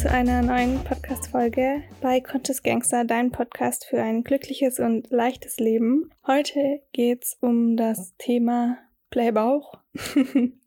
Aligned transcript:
zu 0.00 0.10
einer 0.10 0.40
neuen 0.40 0.82
Podcast-Folge 0.82 1.82
bei 2.00 2.22
Conscious 2.22 2.62
Gangster, 2.62 3.04
dein 3.04 3.30
Podcast 3.32 3.84
für 3.84 4.00
ein 4.00 4.24
glückliches 4.24 4.78
und 4.78 5.10
leichtes 5.10 5.58
Leben. 5.58 6.08
Heute 6.26 6.80
geht's 6.92 7.36
um 7.42 7.76
das 7.76 8.14
Thema 8.16 8.78
Playbauch. 9.10 9.74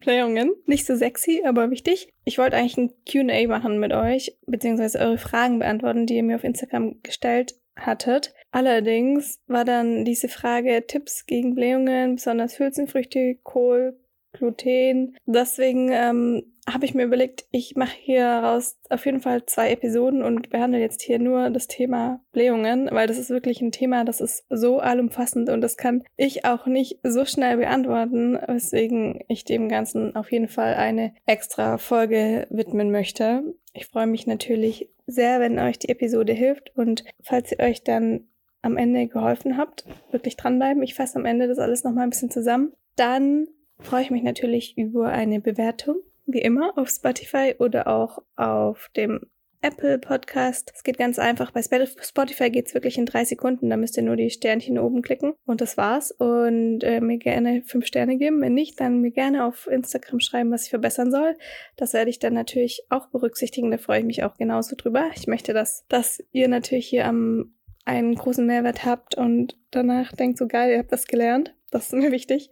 Playungen. 0.02 0.52
Nicht 0.68 0.86
so 0.86 0.96
sexy, 0.96 1.41
aber 1.48 1.72
wichtig. 1.72 2.14
Ich 2.26 2.38
wollte 2.38 2.58
eigentlich 2.58 2.77
ein 2.77 2.94
QA 3.09 3.48
machen 3.48 3.80
mit 3.80 3.91
euch, 3.91 4.38
beziehungsweise 4.46 5.00
eure 5.00 5.18
Fragen 5.18 5.58
beantworten, 5.58 6.05
die 6.05 6.18
ihr 6.18 6.23
mir 6.23 6.36
auf 6.36 6.44
Instagram 6.44 7.02
gestellt 7.02 7.55
hattet. 7.76 8.36
Allerdings 8.52 9.40
war 9.48 9.66
dann 9.66 10.05
diese 10.05 10.30
Frage 10.30 10.86
Tipps 10.86 11.26
gegen 11.26 11.55
Blähungen, 11.55 12.18
besonders 12.18 12.59
Hülsenfrüchte, 12.59 13.40
Kohl, 13.41 13.98
Gluten. 14.34 15.16
Deswegen 15.26 15.90
ähm, 15.92 16.44
habe 16.72 16.86
ich 16.86 16.94
mir 16.94 17.04
überlegt, 17.04 17.46
ich 17.52 17.76
mache 17.76 17.96
hier 17.98 18.26
raus 18.26 18.78
auf 18.90 19.05
jeden 19.05 19.22
Fall 19.22 19.46
zwei 19.46 19.72
Episoden 19.72 20.24
und 20.24 20.50
behandle 20.50 20.80
jetzt 20.80 21.02
hier 21.02 21.20
nur 21.20 21.50
das 21.50 21.68
Thema 21.68 22.22
Blähungen, 22.32 22.90
weil 22.91 23.08
das 23.08 23.18
ist 23.18 23.30
wirklich 23.30 23.62
ein 23.62 23.72
Thema, 23.72 24.05
das 24.05 24.22
ist 24.22 24.46
so 24.50 24.80
allumfassend 24.80 25.50
und 25.50 25.62
das 25.62 25.77
kann 25.77 26.04
ich 26.16 26.46
auch 26.46 26.66
nicht 26.66 27.00
so 27.04 27.26
schnell 27.26 27.58
beantworten, 27.58 28.38
weswegen 28.48 29.20
ich 29.27 29.44
dem 29.44 29.70
Ganzen 29.70 30.16
auf 30.16 30.32
jeden 30.32 30.48
Fall 30.48 30.76
eine 30.76 31.13
extra 31.26 31.77
Folge 31.77 32.48
widmen 32.50 32.91
möchte. 32.91 33.44
Ich 33.74 33.88
freue 33.88 34.08
mich 34.08 34.27
natürlich 34.27 34.90
sehr, 35.05 35.40
wenn 35.40 35.60
euch 35.60 35.80
die 35.80 35.90
Episode 35.90 36.34
hilft 36.34 36.76
und 36.76 37.04
falls 37.22 37.52
ihr 37.52 37.60
euch 37.60 37.84
dann 37.84 38.27
am 38.62 38.77
Ende 38.77 39.08
geholfen 39.08 39.58
habt, 39.58 39.86
wirklich 40.12 40.38
dranbleiben. 40.38 40.82
Ich 40.84 40.96
fasse 40.96 41.18
am 41.18 41.26
Ende 41.26 41.48
das 41.48 41.60
alles 41.60 41.84
nochmal 41.84 42.05
ein 42.05 42.12
bisschen 42.12 42.32
zusammen. 42.32 42.72
Dann 42.96 43.48
freue 43.80 44.04
ich 44.04 44.12
mich 44.12 44.23
natürlich 44.23 44.77
über 44.77 45.09
eine 45.09 45.40
Bewertung, 45.40 45.98
wie 46.26 46.41
immer, 46.41 46.77
auf 46.77 46.90
Spotify 46.90 47.55
oder 47.60 47.88
auch 47.88 48.20
auf 48.35 48.90
dem 48.96 49.21
Apple 49.63 49.98
Podcast. 49.98 50.74
Es 50.76 50.84
geht 50.84 50.98
ganz 50.98 51.18
einfach. 51.18 51.52
Bei 51.52 51.62
Spotify 51.62 52.49
geht 52.49 52.68
es 52.68 52.74
wirklich 52.74 52.98
in 52.98 53.05
drei 53.05 53.24
Sekunden. 53.24 53.70
Da 53.70 53.77
müsst 53.77 53.96
ihr 53.96 54.04
nur 54.04 54.18
die 54.18 54.29
Sternchen 54.29 54.77
oben 54.77 55.01
klicken 55.01 55.34
und 55.46 55.62
das 55.62 55.77
war's. 55.77 56.12
Und 56.12 56.84
äh, 56.84 56.99
mir 56.99 57.18
gerne 57.18 57.63
fünf 57.66 57.85
Sterne 57.85 58.18
geben. 58.18 58.41
Wenn 58.41 58.54
nicht, 58.54 58.79
dann 58.82 58.99
mir 58.99 59.12
gerne 59.12 59.46
auf 59.46 59.68
Instagram 59.68 60.20
schreiben, 60.20 60.51
was 60.51 60.66
ich 60.66 60.70
verbessern 60.70 61.12
soll. 61.12 61.38
Das 61.77 61.94
werde 61.94 62.10
ich 62.10 62.20
dann 62.20 62.34
natürlich 62.34 62.84
auch 62.90 63.07
berücksichtigen. 63.07 63.71
Da 63.71 63.77
freue 63.77 63.99
ich 63.99 64.06
mich 64.06 64.24
auch 64.24 64.35
genauso 64.35 64.75
drüber. 64.75 65.09
Ich 65.16 65.28
möchte, 65.28 65.53
dass, 65.53 65.85
dass 65.88 66.22
ihr 66.34 66.50
natürlich 66.50 66.88
hier 66.88 67.06
am 67.07 67.53
einen 67.85 68.16
großen 68.16 68.46
Mehrwert 68.46 68.85
habt 68.85 69.16
und 69.16 69.57
danach 69.72 70.13
denkt 70.13 70.38
so 70.38 70.47
geil, 70.47 70.72
ihr 70.72 70.79
habt 70.79 70.91
das 70.91 71.06
gelernt. 71.06 71.53
Das 71.74 71.85
ist 71.85 71.94
mir 71.94 72.12
wichtig. 72.12 72.52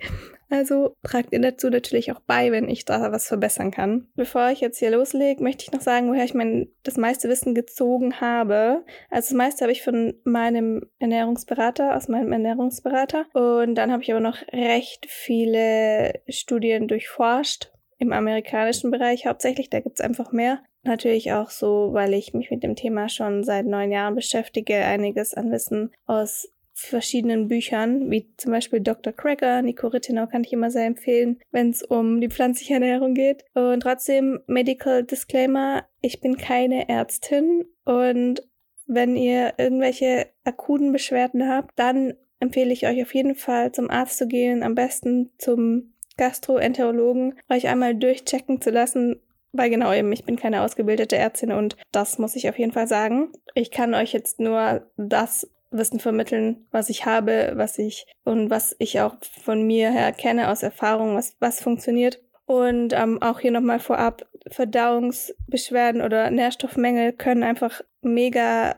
Also 0.49 0.95
tragt 1.03 1.31
ihr 1.31 1.39
dazu 1.39 1.69
natürlich 1.69 2.11
auch 2.11 2.21
bei, 2.21 2.51
wenn 2.51 2.67
ich 2.67 2.85
da 2.85 3.11
was 3.11 3.27
verbessern 3.27 3.69
kann. 3.69 4.07
Bevor 4.15 4.49
ich 4.49 4.61
jetzt 4.61 4.79
hier 4.79 4.89
loslege, 4.89 5.43
möchte 5.43 5.63
ich 5.63 5.71
noch 5.71 5.81
sagen, 5.81 6.09
woher 6.09 6.25
ich 6.25 6.33
mein 6.33 6.69
das 6.81 6.97
meiste 6.97 7.29
Wissen 7.29 7.53
gezogen 7.53 8.19
habe. 8.19 8.83
Also 9.11 9.29
das 9.29 9.33
meiste 9.33 9.63
habe 9.63 9.71
ich 9.71 9.83
von 9.83 10.15
meinem 10.23 10.89
Ernährungsberater, 10.97 11.95
aus 11.95 12.07
meinem 12.07 12.31
Ernährungsberater. 12.31 13.27
Und 13.33 13.75
dann 13.75 13.91
habe 13.91 14.01
ich 14.01 14.11
aber 14.11 14.21
noch 14.21 14.41
recht 14.51 15.05
viele 15.07 16.19
Studien 16.27 16.87
durchforscht 16.87 17.71
im 17.99 18.13
amerikanischen 18.13 18.89
Bereich 18.89 19.27
hauptsächlich. 19.27 19.69
Da 19.69 19.81
gibt 19.81 19.99
es 19.99 20.03
einfach 20.03 20.31
mehr. 20.31 20.63
Natürlich 20.81 21.31
auch 21.31 21.51
so, 21.51 21.89
weil 21.93 22.15
ich 22.15 22.33
mich 22.33 22.49
mit 22.49 22.63
dem 22.63 22.75
Thema 22.75 23.07
schon 23.07 23.43
seit 23.43 23.67
neun 23.67 23.91
Jahren 23.91 24.15
beschäftige, 24.15 24.77
einiges 24.77 25.35
an 25.35 25.51
Wissen 25.51 25.91
aus 26.07 26.51
verschiedenen 26.85 27.47
Büchern, 27.47 28.09
wie 28.11 28.33
zum 28.37 28.51
Beispiel 28.51 28.79
Dr. 28.79 29.13
Cracker, 29.13 29.61
Nico 29.61 29.87
Rittenau 29.87 30.27
kann 30.27 30.43
ich 30.43 30.53
immer 30.53 30.71
sehr 30.71 30.85
empfehlen, 30.85 31.39
wenn 31.51 31.69
es 31.69 31.83
um 31.83 32.21
die 32.21 32.29
pflanzliche 32.29 32.75
Ernährung 32.75 33.13
geht. 33.13 33.43
Und 33.53 33.81
trotzdem 33.81 34.39
Medical 34.47 35.03
Disclaimer, 35.03 35.85
ich 36.01 36.21
bin 36.21 36.37
keine 36.37 36.89
Ärztin 36.89 37.65
und 37.85 38.41
wenn 38.87 39.15
ihr 39.15 39.53
irgendwelche 39.57 40.27
akuten 40.43 40.91
Beschwerden 40.91 41.47
habt, 41.47 41.71
dann 41.77 42.13
empfehle 42.39 42.73
ich 42.73 42.85
euch 42.87 43.01
auf 43.01 43.13
jeden 43.13 43.35
Fall 43.35 43.71
zum 43.71 43.89
Arzt 43.89 44.17
zu 44.17 44.27
gehen, 44.27 44.63
am 44.63 44.75
besten 44.75 45.31
zum 45.37 45.93
Gastroenterologen, 46.17 47.39
euch 47.49 47.67
einmal 47.67 47.95
durchchecken 47.95 48.59
zu 48.59 48.69
lassen, 48.69 49.21
weil 49.53 49.69
genau 49.69 49.93
eben, 49.93 50.11
ich 50.11 50.25
bin 50.25 50.35
keine 50.35 50.61
ausgebildete 50.61 51.17
Ärztin 51.17 51.51
und 51.51 51.77
das 51.91 52.17
muss 52.19 52.35
ich 52.35 52.49
auf 52.49 52.57
jeden 52.59 52.71
Fall 52.71 52.87
sagen. 52.87 53.31
Ich 53.53 53.71
kann 53.71 53.93
euch 53.93 54.13
jetzt 54.13 54.39
nur 54.39 54.89
das 54.97 55.49
Wissen 55.71 55.99
vermitteln, 55.99 56.67
was 56.71 56.89
ich 56.89 57.05
habe, 57.05 57.53
was 57.55 57.77
ich 57.77 58.05
und 58.23 58.49
was 58.49 58.75
ich 58.77 58.99
auch 58.99 59.15
von 59.43 59.65
mir 59.65 59.91
her 59.91 60.11
kenne 60.11 60.49
aus 60.49 60.63
Erfahrung, 60.63 61.15
was, 61.15 61.35
was 61.39 61.61
funktioniert. 61.61 62.21
Und 62.45 62.93
ähm, 62.93 63.21
auch 63.21 63.39
hier 63.39 63.51
nochmal 63.51 63.79
vorab, 63.79 64.25
Verdauungsbeschwerden 64.49 66.01
oder 66.01 66.29
Nährstoffmängel 66.29 67.13
können 67.13 67.43
einfach 67.43 67.81
mega 68.01 68.75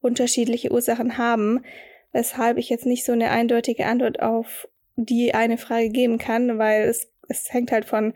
unterschiedliche 0.00 0.72
Ursachen 0.72 1.18
haben, 1.18 1.62
weshalb 2.12 2.56
ich 2.56 2.70
jetzt 2.70 2.86
nicht 2.86 3.04
so 3.04 3.12
eine 3.12 3.30
eindeutige 3.30 3.86
Antwort 3.86 4.20
auf 4.20 4.68
die 4.96 5.34
eine 5.34 5.58
Frage 5.58 5.90
geben 5.90 6.18
kann, 6.18 6.58
weil 6.58 6.82
es, 6.82 7.10
es 7.28 7.52
hängt 7.52 7.72
halt 7.72 7.84
von 7.84 8.14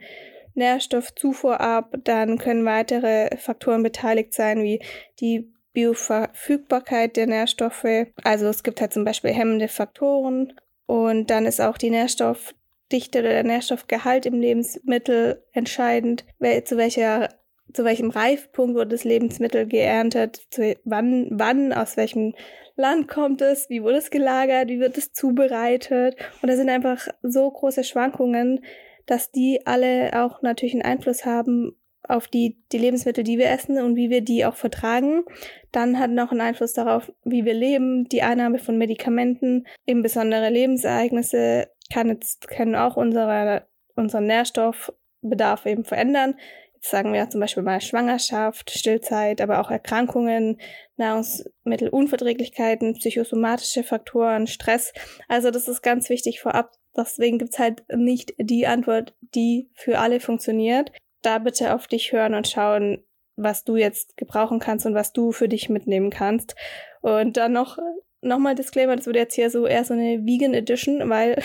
Nährstoffzufuhr 0.55 1.59
ab, 1.59 1.95
dann 2.03 2.37
können 2.37 2.65
weitere 2.65 3.35
Faktoren 3.37 3.83
beteiligt 3.83 4.33
sein, 4.33 4.63
wie 4.63 4.79
die 5.19 5.51
Bioverfügbarkeit 5.75 7.15
der 7.15 7.27
Nährstoffe. 7.27 8.07
Also 8.23 8.47
es 8.47 8.63
gibt 8.63 8.81
halt 8.81 8.93
zum 8.93 9.05
Beispiel 9.05 9.31
hemmende 9.31 9.67
Faktoren 9.67 10.53
und 10.87 11.29
dann 11.29 11.45
ist 11.45 11.61
auch 11.61 11.77
die 11.77 11.91
Nährstoffdichte 11.91 13.19
oder 13.19 13.29
der 13.29 13.43
Nährstoffgehalt 13.43 14.25
im 14.25 14.39
Lebensmittel 14.39 15.43
entscheidend, 15.53 16.25
zu 16.63 16.77
welcher 16.77 17.29
zu 17.73 17.83
welchem 17.83 18.09
Reifpunkt 18.09 18.75
wurde 18.75 18.91
das 18.91 19.03
Lebensmittel 19.03 19.65
geerntet, 19.65 20.41
zu, 20.49 20.75
wann, 20.85 21.27
wann, 21.31 21.73
aus 21.73 21.97
welchem 21.97 22.33
Land 22.77 23.07
kommt 23.07 23.41
es, 23.41 23.69
wie 23.69 23.83
wurde 23.83 23.97
es 23.97 24.11
gelagert, 24.11 24.69
wie 24.69 24.79
wird 24.79 24.97
es 24.97 25.11
zubereitet. 25.11 26.15
Und 26.41 26.49
da 26.49 26.55
sind 26.55 26.69
einfach 26.69 27.07
so 27.21 27.49
große 27.49 27.83
Schwankungen, 27.83 28.63
dass 29.07 29.31
die 29.31 29.65
alle 29.65 30.11
auch 30.13 30.41
natürlich 30.41 30.73
einen 30.73 30.83
Einfluss 30.83 31.25
haben 31.25 31.75
auf 32.07 32.27
die, 32.27 32.57
die 32.71 32.77
Lebensmittel, 32.77 33.23
die 33.23 33.37
wir 33.37 33.49
essen 33.49 33.77
und 33.79 33.95
wie 33.95 34.09
wir 34.09 34.21
die 34.21 34.45
auch 34.45 34.55
vertragen. 34.55 35.23
Dann 35.71 35.99
hat 35.99 36.11
noch 36.11 36.31
einen 36.31 36.41
Einfluss 36.41 36.73
darauf, 36.73 37.11
wie 37.23 37.45
wir 37.45 37.53
leben, 37.53 38.07
die 38.09 38.21
Einnahme 38.21 38.59
von 38.59 38.77
Medikamenten, 38.77 39.65
eben 39.85 40.01
besondere 40.01 40.49
Lebensereignisse 40.49 41.67
kann 41.91 42.09
jetzt, 42.09 42.47
können 42.47 42.75
auch 42.75 42.97
unsere, 42.97 43.67
unseren 43.95 44.25
Nährstoffbedarf 44.25 45.65
eben 45.65 45.85
verändern. 45.85 46.35
Jetzt 46.75 46.89
sagen 46.89 47.13
wir 47.13 47.29
zum 47.29 47.41
Beispiel 47.41 47.63
mal 47.63 47.81
Schwangerschaft, 47.81 48.71
Stillzeit, 48.71 49.41
aber 49.41 49.59
auch 49.59 49.71
Erkrankungen, 49.71 50.59
Nahrungsmittelunverträglichkeiten, 50.97 52.93
psychosomatische 52.93 53.83
Faktoren, 53.83 54.47
Stress. 54.47 54.93
Also 55.27 55.51
das 55.51 55.67
ist 55.67 55.81
ganz 55.81 56.09
wichtig 56.09 56.41
vorab. 56.41 56.71
Deswegen 56.95 57.39
gibt's 57.39 57.59
halt 57.59 57.83
nicht 57.93 58.33
die 58.37 58.67
Antwort, 58.67 59.15
die 59.33 59.69
für 59.73 59.99
alle 59.99 60.19
funktioniert 60.19 60.91
da 61.25 61.39
bitte 61.39 61.73
auf 61.73 61.87
dich 61.87 62.11
hören 62.11 62.33
und 62.33 62.47
schauen, 62.47 63.03
was 63.35 63.63
du 63.63 63.75
jetzt 63.75 64.17
gebrauchen 64.17 64.59
kannst 64.59 64.85
und 64.85 64.93
was 64.93 65.13
du 65.13 65.31
für 65.31 65.49
dich 65.49 65.69
mitnehmen 65.69 66.09
kannst. 66.09 66.55
Und 67.01 67.37
dann 67.37 67.53
noch 67.53 67.77
nochmal 68.21 68.55
Disclaimer, 68.55 68.95
das 68.95 69.05
wird 69.05 69.17
jetzt 69.17 69.35
hier 69.35 69.49
so 69.49 69.65
eher 69.67 69.85
so 69.85 69.93
eine 69.93 70.25
Vegan 70.25 70.53
Edition, 70.53 71.09
weil 71.09 71.41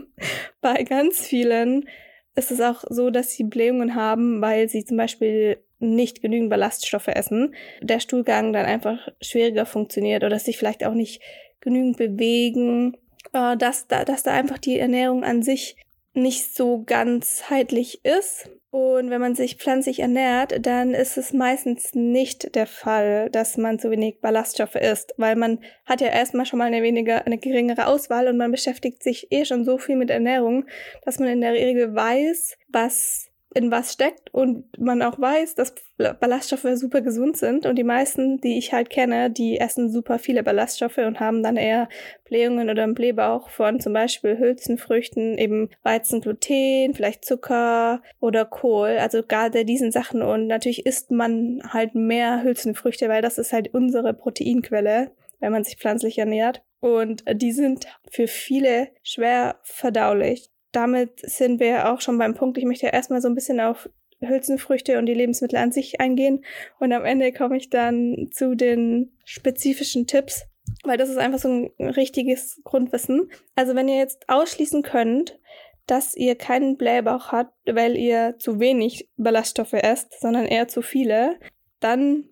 bei 0.60 0.82
ganz 0.82 1.20
vielen 1.20 1.88
ist 2.34 2.50
es 2.50 2.60
auch 2.60 2.84
so, 2.88 3.10
dass 3.10 3.30
sie 3.30 3.44
Blähungen 3.44 3.94
haben, 3.94 4.42
weil 4.42 4.68
sie 4.68 4.84
zum 4.84 4.96
Beispiel 4.96 5.58
nicht 5.78 6.22
genügend 6.22 6.50
Ballaststoffe 6.50 7.08
essen, 7.08 7.54
der 7.80 8.00
Stuhlgang 8.00 8.52
dann 8.52 8.66
einfach 8.66 9.08
schwieriger 9.20 9.66
funktioniert 9.66 10.24
oder 10.24 10.38
sich 10.38 10.58
vielleicht 10.58 10.84
auch 10.84 10.94
nicht 10.94 11.22
genügend 11.60 11.96
bewegen, 11.96 12.96
äh, 13.32 13.56
dass, 13.56 13.86
da, 13.86 14.04
dass 14.04 14.22
da 14.22 14.32
einfach 14.32 14.58
die 14.58 14.78
Ernährung 14.78 15.24
an 15.24 15.42
sich 15.42 15.76
nicht 16.16 16.54
so 16.54 16.82
ganzheitlich 16.84 18.04
ist. 18.04 18.50
Und 18.70 19.10
wenn 19.10 19.20
man 19.20 19.34
sich 19.34 19.56
pflanzlich 19.56 20.00
ernährt, 20.00 20.66
dann 20.66 20.92
ist 20.92 21.16
es 21.16 21.32
meistens 21.32 21.94
nicht 21.94 22.54
der 22.54 22.66
Fall, 22.66 23.30
dass 23.30 23.56
man 23.56 23.78
zu 23.78 23.90
wenig 23.90 24.20
Ballaststoffe 24.20 24.74
isst, 24.74 25.14
weil 25.16 25.36
man 25.36 25.60
hat 25.86 26.00
ja 26.00 26.08
erstmal 26.08 26.44
schon 26.44 26.58
mal 26.58 26.66
eine 26.66 26.82
weniger, 26.82 27.24
eine 27.26 27.38
geringere 27.38 27.86
Auswahl 27.86 28.28
und 28.28 28.36
man 28.36 28.50
beschäftigt 28.50 29.02
sich 29.02 29.28
eh 29.30 29.44
schon 29.44 29.64
so 29.64 29.78
viel 29.78 29.96
mit 29.96 30.10
Ernährung, 30.10 30.66
dass 31.04 31.18
man 31.18 31.28
in 31.28 31.40
der 31.40 31.52
Regel 31.52 31.94
weiß, 31.94 32.56
was 32.68 33.30
in 33.56 33.70
was 33.70 33.94
steckt 33.94 34.32
und 34.34 34.66
man 34.78 35.00
auch 35.00 35.18
weiß, 35.18 35.54
dass 35.54 35.74
Ballaststoffe 35.96 36.66
super 36.74 37.00
gesund 37.00 37.38
sind. 37.38 37.64
Und 37.64 37.76
die 37.76 37.84
meisten, 37.84 38.38
die 38.38 38.58
ich 38.58 38.74
halt 38.74 38.90
kenne, 38.90 39.30
die 39.30 39.58
essen 39.58 39.90
super 39.90 40.18
viele 40.18 40.42
Ballaststoffe 40.42 40.98
und 40.98 41.20
haben 41.20 41.42
dann 41.42 41.56
eher 41.56 41.88
Blähungen 42.24 42.68
oder 42.68 42.82
einen 42.82 42.92
Blähbauch 42.92 43.48
von 43.48 43.80
zum 43.80 43.94
Beispiel 43.94 44.38
Hülsenfrüchten, 44.38 45.38
eben 45.38 45.70
Weizen, 45.82 46.20
Gluten, 46.20 46.92
vielleicht 46.92 47.24
Zucker 47.24 48.02
oder 48.20 48.44
Kohl, 48.44 48.98
also 48.98 49.22
gerade 49.22 49.64
diesen 49.64 49.90
Sachen. 49.90 50.20
Und 50.20 50.48
natürlich 50.48 50.84
isst 50.84 51.10
man 51.10 51.62
halt 51.72 51.94
mehr 51.94 52.42
Hülsenfrüchte, 52.42 53.08
weil 53.08 53.22
das 53.22 53.38
ist 53.38 53.54
halt 53.54 53.72
unsere 53.72 54.12
Proteinquelle, 54.12 55.12
wenn 55.40 55.52
man 55.52 55.64
sich 55.64 55.76
pflanzlich 55.76 56.18
ernährt. 56.18 56.62
Und 56.80 57.24
die 57.32 57.52
sind 57.52 57.86
für 58.10 58.28
viele 58.28 58.88
schwer 59.02 59.56
verdaulich 59.62 60.50
damit 60.76 61.20
sind 61.20 61.58
wir 61.58 61.90
auch 61.90 62.02
schon 62.02 62.18
beim 62.18 62.34
Punkt, 62.34 62.58
ich 62.58 62.66
möchte 62.66 62.84
ja 62.84 62.92
erstmal 62.92 63.22
so 63.22 63.28
ein 63.28 63.34
bisschen 63.34 63.60
auf 63.60 63.88
Hülsenfrüchte 64.20 64.98
und 64.98 65.06
die 65.06 65.14
Lebensmittel 65.14 65.58
an 65.58 65.72
sich 65.72 66.00
eingehen. 66.00 66.44
Und 66.78 66.92
am 66.92 67.04
Ende 67.04 67.32
komme 67.32 67.56
ich 67.56 67.70
dann 67.70 68.28
zu 68.30 68.54
den 68.54 69.16
spezifischen 69.24 70.06
Tipps, 70.06 70.44
weil 70.84 70.98
das 70.98 71.08
ist 71.08 71.16
einfach 71.16 71.38
so 71.38 71.48
ein 71.48 71.88
richtiges 71.88 72.60
Grundwissen. 72.64 73.30
Also 73.54 73.74
wenn 73.74 73.88
ihr 73.88 73.96
jetzt 73.96 74.28
ausschließen 74.28 74.82
könnt, 74.82 75.38
dass 75.86 76.14
ihr 76.14 76.34
keinen 76.34 76.76
Blähbauch 76.76 77.32
habt, 77.32 77.54
weil 77.66 77.96
ihr 77.96 78.34
zu 78.38 78.60
wenig 78.60 79.08
Ballaststoffe 79.16 79.72
esst, 79.72 80.20
sondern 80.20 80.44
eher 80.44 80.68
zu 80.68 80.82
viele, 80.82 81.38
dann 81.80 82.24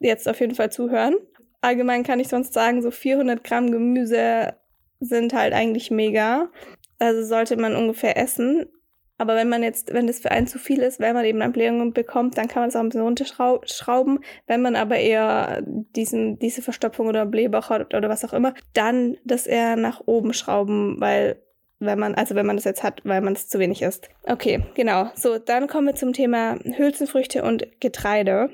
jetzt 0.00 0.28
auf 0.28 0.40
jeden 0.40 0.56
Fall 0.56 0.72
zuhören. 0.72 1.14
Allgemein 1.60 2.02
kann 2.02 2.18
ich 2.18 2.26
sonst 2.26 2.52
sagen, 2.52 2.82
so 2.82 2.90
400 2.90 3.44
Gramm 3.44 3.70
Gemüse 3.70 4.54
sind 4.98 5.34
halt 5.34 5.52
eigentlich 5.52 5.92
mega. 5.92 6.50
Also 6.98 7.24
sollte 7.24 7.56
man 7.56 7.76
ungefähr 7.76 8.16
essen. 8.16 8.66
Aber 9.18 9.36
wenn 9.36 9.48
man 9.48 9.62
jetzt, 9.62 9.92
wenn 9.94 10.08
das 10.08 10.18
für 10.18 10.32
einen 10.32 10.48
zu 10.48 10.58
viel 10.58 10.80
ist, 10.80 10.98
weil 10.98 11.14
man 11.14 11.24
eben 11.24 11.38
dann 11.38 11.52
Blähungen 11.52 11.92
bekommt, 11.92 12.36
dann 12.38 12.48
kann 12.48 12.62
man 12.62 12.70
es 12.70 12.76
auch 12.76 12.80
ein 12.80 12.88
bisschen 12.88 13.02
runterschrauben. 13.02 14.18
Wenn 14.48 14.62
man 14.62 14.74
aber 14.74 14.96
eher 14.96 15.62
diesen, 15.64 16.40
diese 16.40 16.60
Verstopfung 16.60 17.06
oder 17.06 17.24
Blähbauch 17.24 17.70
hat 17.70 17.94
oder 17.94 18.08
was 18.08 18.24
auch 18.24 18.32
immer, 18.32 18.54
dann 18.72 19.16
das 19.24 19.46
eher 19.46 19.76
nach 19.76 20.02
oben 20.06 20.32
schrauben, 20.32 20.96
weil 20.98 21.40
wenn 21.78 21.98
man, 21.98 22.14
also 22.14 22.34
wenn 22.34 22.46
man 22.46 22.56
das 22.56 22.64
jetzt 22.64 22.82
hat, 22.82 23.00
weil 23.04 23.20
man 23.20 23.34
es 23.34 23.48
zu 23.48 23.58
wenig 23.58 23.82
isst. 23.82 24.08
Okay, 24.24 24.64
genau. 24.74 25.10
So, 25.14 25.38
dann 25.38 25.66
kommen 25.66 25.88
wir 25.88 25.94
zum 25.94 26.12
Thema 26.12 26.58
Hülsenfrüchte 26.64 27.42
und 27.42 27.80
Getreide. 27.80 28.50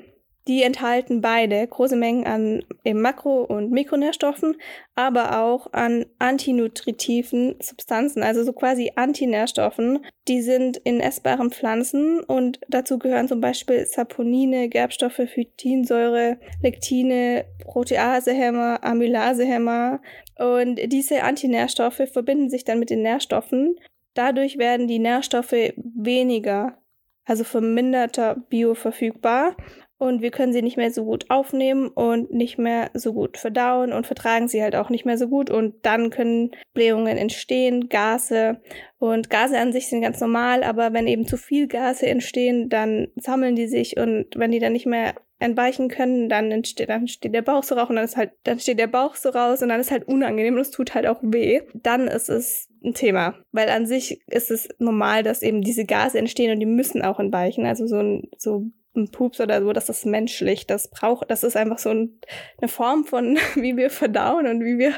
Die 0.49 0.63
enthalten 0.63 1.21
beide 1.21 1.67
große 1.67 1.95
Mengen 1.95 2.25
an 2.25 2.65
Makro- 2.83 3.43
und 3.43 3.69
Mikronährstoffen, 3.71 4.57
aber 4.95 5.43
auch 5.43 5.71
an 5.73 6.07
antinutritiven 6.17 7.57
Substanzen, 7.61 8.23
also 8.23 8.43
so 8.43 8.51
quasi 8.51 8.91
Antinährstoffen. 8.95 10.03
Die 10.27 10.41
sind 10.41 10.77
in 10.77 11.01
essbaren 11.01 11.51
Pflanzen 11.51 12.21
und 12.21 12.59
dazu 12.67 12.97
gehören 12.97 13.27
zum 13.27 13.41
Beispiel 13.41 13.85
Saponine, 13.85 14.69
Gerbstoffe, 14.69 15.21
Phytinsäure, 15.31 16.39
Lektine, 16.63 17.45
Proteasehämmer, 17.63 18.83
Amylasehämmer. 18.83 20.01
Und 20.39 20.79
diese 20.91 21.21
Antinährstoffe 21.21 22.01
verbinden 22.11 22.49
sich 22.49 22.63
dann 22.63 22.79
mit 22.79 22.89
den 22.89 23.03
Nährstoffen. 23.03 23.75
Dadurch 24.15 24.57
werden 24.57 24.87
die 24.87 24.97
Nährstoffe 24.97 25.73
weniger, 25.75 26.79
also 27.23 27.43
verminderter 27.43 28.33
bioverfügbar 28.49 29.55
und 29.99 30.21
wir 30.21 30.31
können 30.31 30.53
sie 30.53 30.61
nicht 30.61 30.77
mehr 30.77 30.91
so 30.91 31.03
gut 31.03 31.25
aufnehmen 31.29 31.89
und 31.89 32.31
nicht 32.31 32.57
mehr 32.57 32.89
so 32.93 33.13
gut 33.13 33.37
verdauen 33.37 33.93
und 33.93 34.07
vertragen 34.07 34.47
sie 34.47 34.63
halt 34.63 34.75
auch 34.75 34.89
nicht 34.89 35.05
mehr 35.05 35.17
so 35.17 35.27
gut 35.27 35.49
und 35.49 35.85
dann 35.85 36.09
können 36.09 36.51
Blähungen 36.73 37.17
entstehen, 37.17 37.89
Gase 37.89 38.61
und 38.97 39.29
Gase 39.29 39.59
an 39.59 39.73
sich 39.73 39.89
sind 39.89 40.01
ganz 40.01 40.21
normal, 40.21 40.63
aber 40.63 40.93
wenn 40.93 41.05
eben 41.05 41.27
zu 41.27 41.35
viel 41.35 41.67
Gase 41.67 42.07
entstehen, 42.07 42.69
dann 42.69 43.09
sammeln 43.17 43.55
die 43.55 43.67
sich 43.67 43.97
und 43.97 44.27
wenn 44.35 44.51
die 44.51 44.59
dann 44.59 44.73
nicht 44.73 44.87
mehr 44.87 45.15
entweichen 45.39 45.89
können, 45.89 46.29
dann 46.29 46.51
entsteht, 46.51 46.89
dann 46.89 47.07
steht 47.07 47.33
der 47.33 47.41
Bauch 47.41 47.63
so 47.63 47.75
raus 47.75 47.89
und 47.89 47.95
dann 47.95 48.05
ist 48.05 48.17
halt, 48.17 48.31
dann 48.43 48.59
steht 48.59 48.79
der 48.79 48.87
Bauch 48.87 49.15
so 49.15 49.29
raus 49.29 49.61
und 49.61 49.69
dann 49.69 49.79
ist 49.79 49.91
halt 49.91 50.07
unangenehm 50.07 50.55
und 50.55 50.61
es 50.61 50.71
tut 50.71 50.95
halt 50.95 51.07
auch 51.07 51.19
weh. 51.21 51.61
Dann 51.73 52.07
ist 52.07 52.29
es 52.29 52.69
ein 52.83 52.93
Thema, 52.93 53.35
weil 53.51 53.69
an 53.69 53.85
sich 53.85 54.21
ist 54.27 54.51
es 54.51 54.67
normal, 54.79 55.23
dass 55.23 55.41
eben 55.41 55.61
diese 55.61 55.85
Gase 55.85 56.19
entstehen 56.19 56.51
und 56.51 56.59
die 56.59 56.65
müssen 56.65 57.01
auch 57.01 57.19
entweichen. 57.19 57.65
Also 57.65 57.87
so 57.87 57.97
ein, 57.97 58.29
so 58.37 58.65
ein 58.99 59.11
Pups 59.11 59.39
oder 59.39 59.61
so, 59.61 59.73
das 59.73 59.89
ist 59.89 60.05
menschlich. 60.05 60.67
Das 60.67 60.89
braucht, 60.89 61.31
das 61.31 61.43
ist 61.43 61.55
einfach 61.55 61.79
so 61.79 61.89
ein, 61.89 62.19
eine 62.59 62.69
Form 62.69 63.05
von, 63.05 63.37
wie 63.55 63.77
wir 63.77 63.89
verdauen 63.89 64.47
und 64.47 64.63
wie 64.63 64.77
wir 64.77 64.93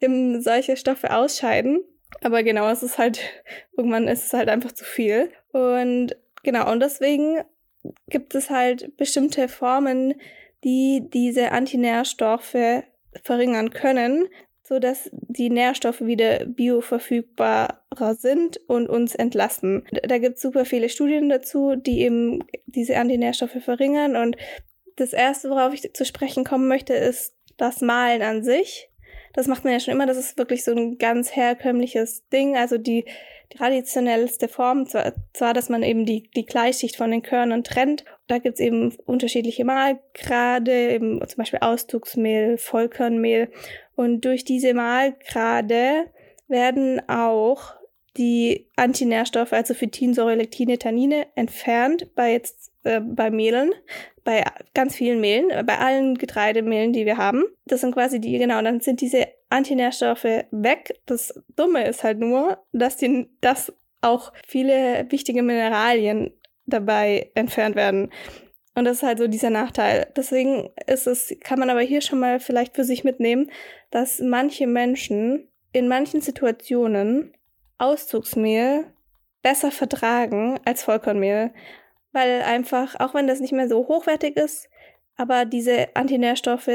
eben 0.00 0.40
solche 0.40 0.76
Stoffe 0.76 1.14
ausscheiden. 1.14 1.84
Aber 2.22 2.42
genau, 2.42 2.68
es 2.68 2.82
ist 2.82 2.98
halt, 2.98 3.20
irgendwann 3.76 4.08
ist 4.08 4.26
es 4.26 4.32
halt 4.32 4.48
einfach 4.48 4.72
zu 4.72 4.84
viel. 4.84 5.30
Und 5.52 6.16
genau, 6.42 6.70
und 6.70 6.80
deswegen 6.80 7.42
gibt 8.08 8.34
es 8.34 8.50
halt 8.50 8.96
bestimmte 8.96 9.48
Formen, 9.48 10.14
die 10.64 11.02
diese 11.12 11.52
Antinährstoffe 11.52 12.82
verringern 13.22 13.70
können 13.70 14.28
so 14.66 14.78
dass 14.78 15.10
die 15.12 15.50
Nährstoffe 15.50 16.00
wieder 16.00 16.46
bioverfügbarer 16.46 18.14
sind 18.16 18.58
und 18.66 18.88
uns 18.88 19.14
entlasten. 19.14 19.84
Da 20.08 20.18
gibt 20.18 20.36
es 20.36 20.42
super 20.42 20.64
viele 20.64 20.88
Studien 20.88 21.28
dazu, 21.28 21.76
die 21.76 22.00
eben 22.00 22.44
diese 22.66 22.96
Antinährstoffe 22.96 23.62
verringern. 23.62 24.16
Und 24.16 24.36
das 24.96 25.12
erste, 25.12 25.50
worauf 25.50 25.74
ich 25.74 25.92
zu 25.92 26.04
sprechen 26.06 26.44
kommen 26.44 26.66
möchte, 26.66 26.94
ist 26.94 27.34
das 27.58 27.82
Malen 27.82 28.22
an 28.22 28.42
sich. 28.42 28.88
Das 29.34 29.48
macht 29.48 29.64
man 29.64 29.74
ja 29.74 29.80
schon 29.80 29.92
immer. 29.92 30.06
Das 30.06 30.16
ist 30.16 30.38
wirklich 30.38 30.64
so 30.64 30.72
ein 30.72 30.96
ganz 30.96 31.36
herkömmliches 31.36 32.26
Ding. 32.30 32.56
Also 32.56 32.78
die, 32.78 33.04
traditionellste 33.56 34.48
Form, 34.48 34.86
zwar, 34.86 35.12
zwar, 35.32 35.54
dass 35.54 35.68
man 35.68 35.82
eben 35.82 36.06
die, 36.06 36.28
die 36.34 36.44
Gleichschicht 36.44 36.96
von 36.96 37.10
den 37.10 37.22
Körnern 37.22 37.64
trennt. 37.64 38.04
Da 38.26 38.38
gibt's 38.38 38.60
eben 38.60 38.94
unterschiedliche 39.04 39.64
Malgrade, 39.64 40.90
eben 40.90 41.26
zum 41.26 41.36
Beispiel 41.36 41.60
Auszugsmehl, 41.60 42.58
Vollkornmehl. 42.58 43.50
Und 43.96 44.24
durch 44.24 44.44
diese 44.44 44.74
Malgrade 44.74 46.10
werden 46.48 47.00
auch 47.08 47.74
die 48.16 48.68
Antinährstoffe, 48.76 49.52
also 49.52 49.74
Phytinsäure, 49.74 50.36
Lektine, 50.36 50.78
Tannine, 50.78 51.26
entfernt 51.34 52.14
bei 52.14 52.32
jetzt 52.32 52.72
äh, 52.84 53.00
bei 53.00 53.30
Mehlen, 53.30 53.72
bei 54.22 54.44
ganz 54.72 54.94
vielen 54.94 55.20
Mehlen, 55.20 55.66
bei 55.66 55.78
allen 55.78 56.16
Getreidemehlen, 56.16 56.92
die 56.92 57.06
wir 57.06 57.16
haben. 57.16 57.44
Das 57.66 57.80
sind 57.80 57.92
quasi 57.92 58.20
die, 58.20 58.38
genau, 58.38 58.62
dann 58.62 58.80
sind 58.80 59.00
diese 59.00 59.26
Antinährstoffe 59.50 60.24
weg. 60.50 61.00
Das 61.06 61.34
Dumme 61.56 61.86
ist 61.86 62.04
halt 62.04 62.20
nur, 62.20 62.58
dass 62.72 62.96
die, 62.96 63.28
dass 63.40 63.72
auch 64.00 64.32
viele 64.46 65.06
wichtige 65.10 65.42
Mineralien 65.42 66.30
dabei 66.66 67.30
entfernt 67.34 67.74
werden. 67.74 68.10
Und 68.74 68.84
das 68.84 68.98
ist 68.98 69.02
halt 69.04 69.18
so 69.18 69.28
dieser 69.28 69.50
Nachteil. 69.50 70.08
Deswegen 70.16 70.70
ist 70.86 71.06
es, 71.06 71.34
kann 71.40 71.60
man 71.60 71.70
aber 71.70 71.80
hier 71.80 72.00
schon 72.00 72.18
mal 72.18 72.40
vielleicht 72.40 72.74
für 72.74 72.84
sich 72.84 73.04
mitnehmen, 73.04 73.50
dass 73.90 74.20
manche 74.20 74.66
Menschen 74.66 75.48
in 75.72 75.88
manchen 75.88 76.20
Situationen 76.20 77.32
Auszugsmehl 77.78 78.84
besser 79.42 79.70
vertragen 79.70 80.58
als 80.64 80.82
Vollkornmehl. 80.82 81.52
Weil 82.12 82.42
einfach, 82.42 82.98
auch 82.98 83.14
wenn 83.14 83.26
das 83.26 83.40
nicht 83.40 83.52
mehr 83.52 83.68
so 83.68 83.86
hochwertig 83.88 84.36
ist, 84.36 84.68
aber 85.16 85.44
diese 85.44 85.94
Antinährstoffe 85.94 86.70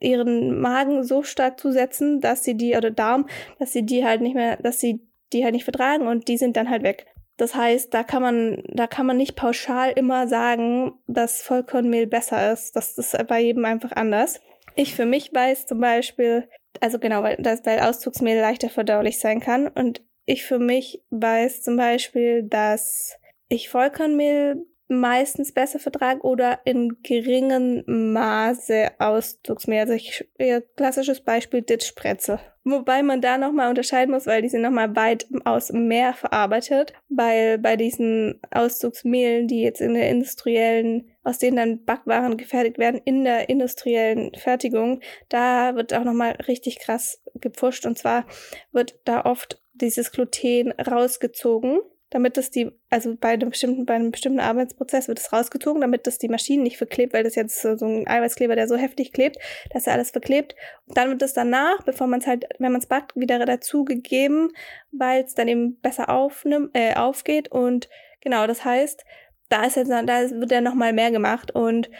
ihren 0.00 0.60
Magen 0.60 1.02
so 1.02 1.22
stark 1.22 1.58
zusetzen, 1.58 2.20
dass 2.20 2.44
sie 2.44 2.56
die, 2.56 2.76
oder 2.76 2.90
Darm, 2.90 3.28
dass 3.58 3.72
sie 3.72 3.84
die 3.84 4.04
halt 4.04 4.20
nicht 4.20 4.34
mehr, 4.34 4.56
dass 4.56 4.78
sie 4.80 5.00
die 5.32 5.44
halt 5.44 5.54
nicht 5.54 5.64
vertragen 5.64 6.06
und 6.06 6.28
die 6.28 6.38
sind 6.38 6.56
dann 6.56 6.70
halt 6.70 6.82
weg. 6.82 7.06
Das 7.38 7.54
heißt, 7.54 7.94
da 7.94 8.02
kann 8.02 8.20
man, 8.20 8.62
da 8.66 8.86
kann 8.88 9.06
man 9.06 9.16
nicht 9.16 9.36
pauschal 9.36 9.92
immer 9.92 10.26
sagen, 10.26 10.98
dass 11.06 11.40
Vollkornmehl 11.40 12.08
besser 12.08 12.52
ist. 12.52 12.74
Das 12.74 12.98
ist 12.98 13.16
bei 13.28 13.40
jedem 13.40 13.64
einfach 13.64 13.92
anders. 13.92 14.40
Ich 14.74 14.94
für 14.94 15.06
mich 15.06 15.32
weiß 15.32 15.66
zum 15.66 15.80
Beispiel, 15.80 16.48
also 16.80 16.98
genau, 16.98 17.22
weil, 17.22 17.36
das, 17.38 17.64
weil 17.64 17.78
Auszugsmehl 17.80 18.40
leichter 18.40 18.68
verdaulich 18.68 19.20
sein 19.20 19.40
kann. 19.40 19.68
Und 19.68 20.02
ich 20.26 20.44
für 20.44 20.58
mich 20.58 21.02
weiß 21.10 21.62
zum 21.62 21.76
Beispiel, 21.76 22.42
dass 22.42 23.16
ich 23.48 23.68
Vollkornmehl 23.68 24.66
meistens 24.88 25.52
besser 25.52 25.78
vertrage 25.78 26.22
oder 26.22 26.60
in 26.64 27.02
geringem 27.02 27.84
Maße 28.12 28.90
Auszugsmehl. 28.98 29.80
Also 29.80 29.92
ich, 29.92 30.26
ihr 30.38 30.62
klassisches 30.62 31.20
Beispiel 31.20 31.62
Ditchspretzel. 31.62 32.40
Wobei 32.64 33.02
man 33.02 33.20
da 33.20 33.38
nochmal 33.38 33.70
unterscheiden 33.70 34.12
muss, 34.12 34.26
weil 34.26 34.42
die 34.42 34.48
sind 34.48 34.60
nochmal 34.60 34.94
weitaus 34.94 35.72
mehr 35.72 36.12
verarbeitet, 36.12 36.92
weil 37.08 37.58
bei 37.58 37.76
diesen 37.76 38.40
Auszugsmehlen, 38.50 39.48
die 39.48 39.62
jetzt 39.62 39.80
in 39.80 39.94
der 39.94 40.10
industriellen, 40.10 41.10
aus 41.22 41.38
denen 41.38 41.56
dann 41.56 41.84
Backwaren 41.84 42.36
gefertigt 42.36 42.78
werden, 42.78 43.00
in 43.04 43.24
der 43.24 43.48
industriellen 43.48 44.34
Fertigung, 44.34 45.00
da 45.30 45.76
wird 45.76 45.94
auch 45.94 46.04
nochmal 46.04 46.32
richtig 46.46 46.78
krass 46.78 47.22
gepfuscht 47.34 47.86
und 47.86 47.96
zwar 47.96 48.26
wird 48.72 48.98
da 49.04 49.24
oft 49.24 49.62
dieses 49.72 50.12
Gluten 50.12 50.72
rausgezogen 50.72 51.80
damit 52.10 52.36
das 52.36 52.50
die, 52.50 52.70
also 52.88 53.16
bei 53.16 53.30
einem 53.30 53.50
bestimmten, 53.50 53.84
bei 53.84 53.94
einem 53.94 54.10
bestimmten 54.10 54.40
Arbeitsprozess 54.40 55.08
wird 55.08 55.18
es 55.18 55.32
rausgezogen, 55.32 55.80
damit 55.80 56.06
das 56.06 56.18
die 56.18 56.28
Maschinen 56.28 56.62
nicht 56.62 56.78
verklebt, 56.78 57.12
weil 57.12 57.24
das 57.24 57.34
jetzt 57.34 57.60
so 57.60 57.68
ein 57.84 58.08
Eiweißkleber, 58.08 58.56
der 58.56 58.66
so 58.66 58.76
heftig 58.76 59.12
klebt, 59.12 59.36
dass 59.70 59.86
er 59.86 59.92
alles 59.92 60.10
verklebt. 60.10 60.54
Und 60.86 60.96
dann 60.96 61.10
wird 61.10 61.22
es 61.22 61.34
danach, 61.34 61.82
bevor 61.82 62.06
man 62.06 62.20
es 62.20 62.26
halt, 62.26 62.46
wenn 62.58 62.72
man 62.72 62.80
es 62.80 62.86
backt, 62.86 63.14
wieder 63.14 63.44
dazugegeben, 63.44 64.52
weil 64.90 65.24
es 65.24 65.34
dann 65.34 65.48
eben 65.48 65.76
besser 65.80 66.08
aufnimmt, 66.08 66.70
äh, 66.72 66.94
aufgeht. 66.94 67.52
Und 67.52 67.90
genau, 68.20 68.46
das 68.46 68.64
heißt, 68.64 69.04
da 69.50 69.64
ist 69.64 69.76
jetzt, 69.76 69.90
da 69.90 70.06
wird 70.06 70.50
ja 70.50 70.60
nochmal 70.60 70.92
mehr 70.92 71.10
gemacht 71.10 71.50
und 71.50 71.90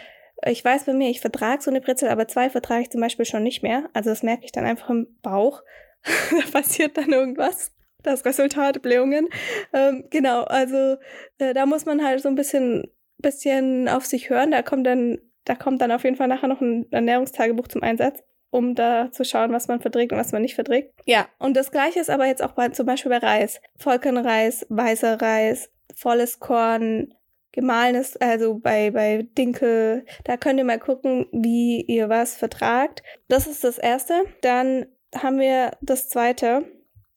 ich 0.47 0.65
weiß 0.65 0.85
bei 0.85 0.93
mir, 0.93 1.11
ich 1.11 1.21
vertrage 1.21 1.62
so 1.62 1.71
eine 1.71 1.81
Brezel, 1.81 2.09
aber 2.11 2.29
zwei 2.29 2.49
vertrage 2.49 2.83
ich 2.83 2.91
zum 2.91 3.00
Beispiel 3.00 3.25
schon 3.25 3.43
nicht 3.43 3.62
mehr. 3.62 3.91
Also 3.93 4.11
das 4.11 4.23
merke 4.23 4.45
ich 4.45 4.53
dann 4.53 4.65
einfach 4.65 4.88
im 4.88 5.09
Bauch. 5.21 5.62
da 6.05 6.50
passiert 6.53 6.97
dann 6.97 7.12
irgendwas 7.12 7.73
das 8.02 8.25
Resultat 8.25 8.83
Blähungen. 8.83 9.28
Ähm, 9.73 10.05
genau, 10.11 10.45
also 10.45 10.97
äh, 11.38 11.55
da 11.55 11.67
muss 11.67 11.87
man 11.87 12.05
halt 12.05 12.21
so 12.21 12.28
ein 12.28 12.35
bisschen, 12.35 12.85
bisschen 13.19 13.88
auf 13.88 14.07
sich 14.07 14.31
hören. 14.31 14.50
Da 14.50 14.62
kommt 14.62 14.87
dann, 14.87 15.19
da 15.45 15.55
kommt 15.55 15.81
dann 15.81 15.93
auf 15.93 16.05
jeden 16.05 16.17
Fall 16.17 16.28
nachher 16.28 16.49
noch 16.49 16.61
ein 16.61 16.87
Ernährungstagebuch 16.90 17.69
zum 17.69 17.83
Einsatz, 17.83 18.23
um 18.50 18.75
da 18.75 19.11
zu 19.11 19.25
schauen, 19.25 19.52
was 19.52 19.69
man 19.69 19.81
verträgt 19.81 20.12
und 20.12 20.19
was 20.19 20.33
man 20.33 20.43
nicht 20.43 20.55
verträgt. 20.55 20.95
Ja, 21.07 21.28
und 21.38 21.57
das 21.57 21.71
gleiche 21.71 22.00
ist 22.00 22.11
aber 22.11 22.26
jetzt 22.26 22.43
auch 22.43 22.52
bei, 22.52 22.69
zum 22.69 22.87
Beispiel 22.87 23.11
bei 23.11 23.19
Reis. 23.19 23.61
Vollkornreis, 23.76 24.67
weißer 24.69 25.21
Reis, 25.21 25.71
volles 25.95 26.38
Korn, 26.38 27.14
gemahlenes, 27.52 28.17
also 28.19 28.59
bei, 28.59 28.90
bei 28.93 29.26
Dinkel, 29.37 30.05
da 30.25 30.37
könnt 30.37 30.59
ihr 30.59 30.64
mal 30.64 30.78
gucken, 30.78 31.26
wie 31.33 31.83
ihr 31.83 32.09
was 32.09 32.37
vertragt. 32.37 33.02
Das 33.28 33.47
ist 33.47 33.64
das 33.64 33.78
erste. 33.78 34.23
Dann 34.43 34.87
haben 35.14 35.40
wir 35.40 35.73
das 35.81 36.09
zweite 36.09 36.64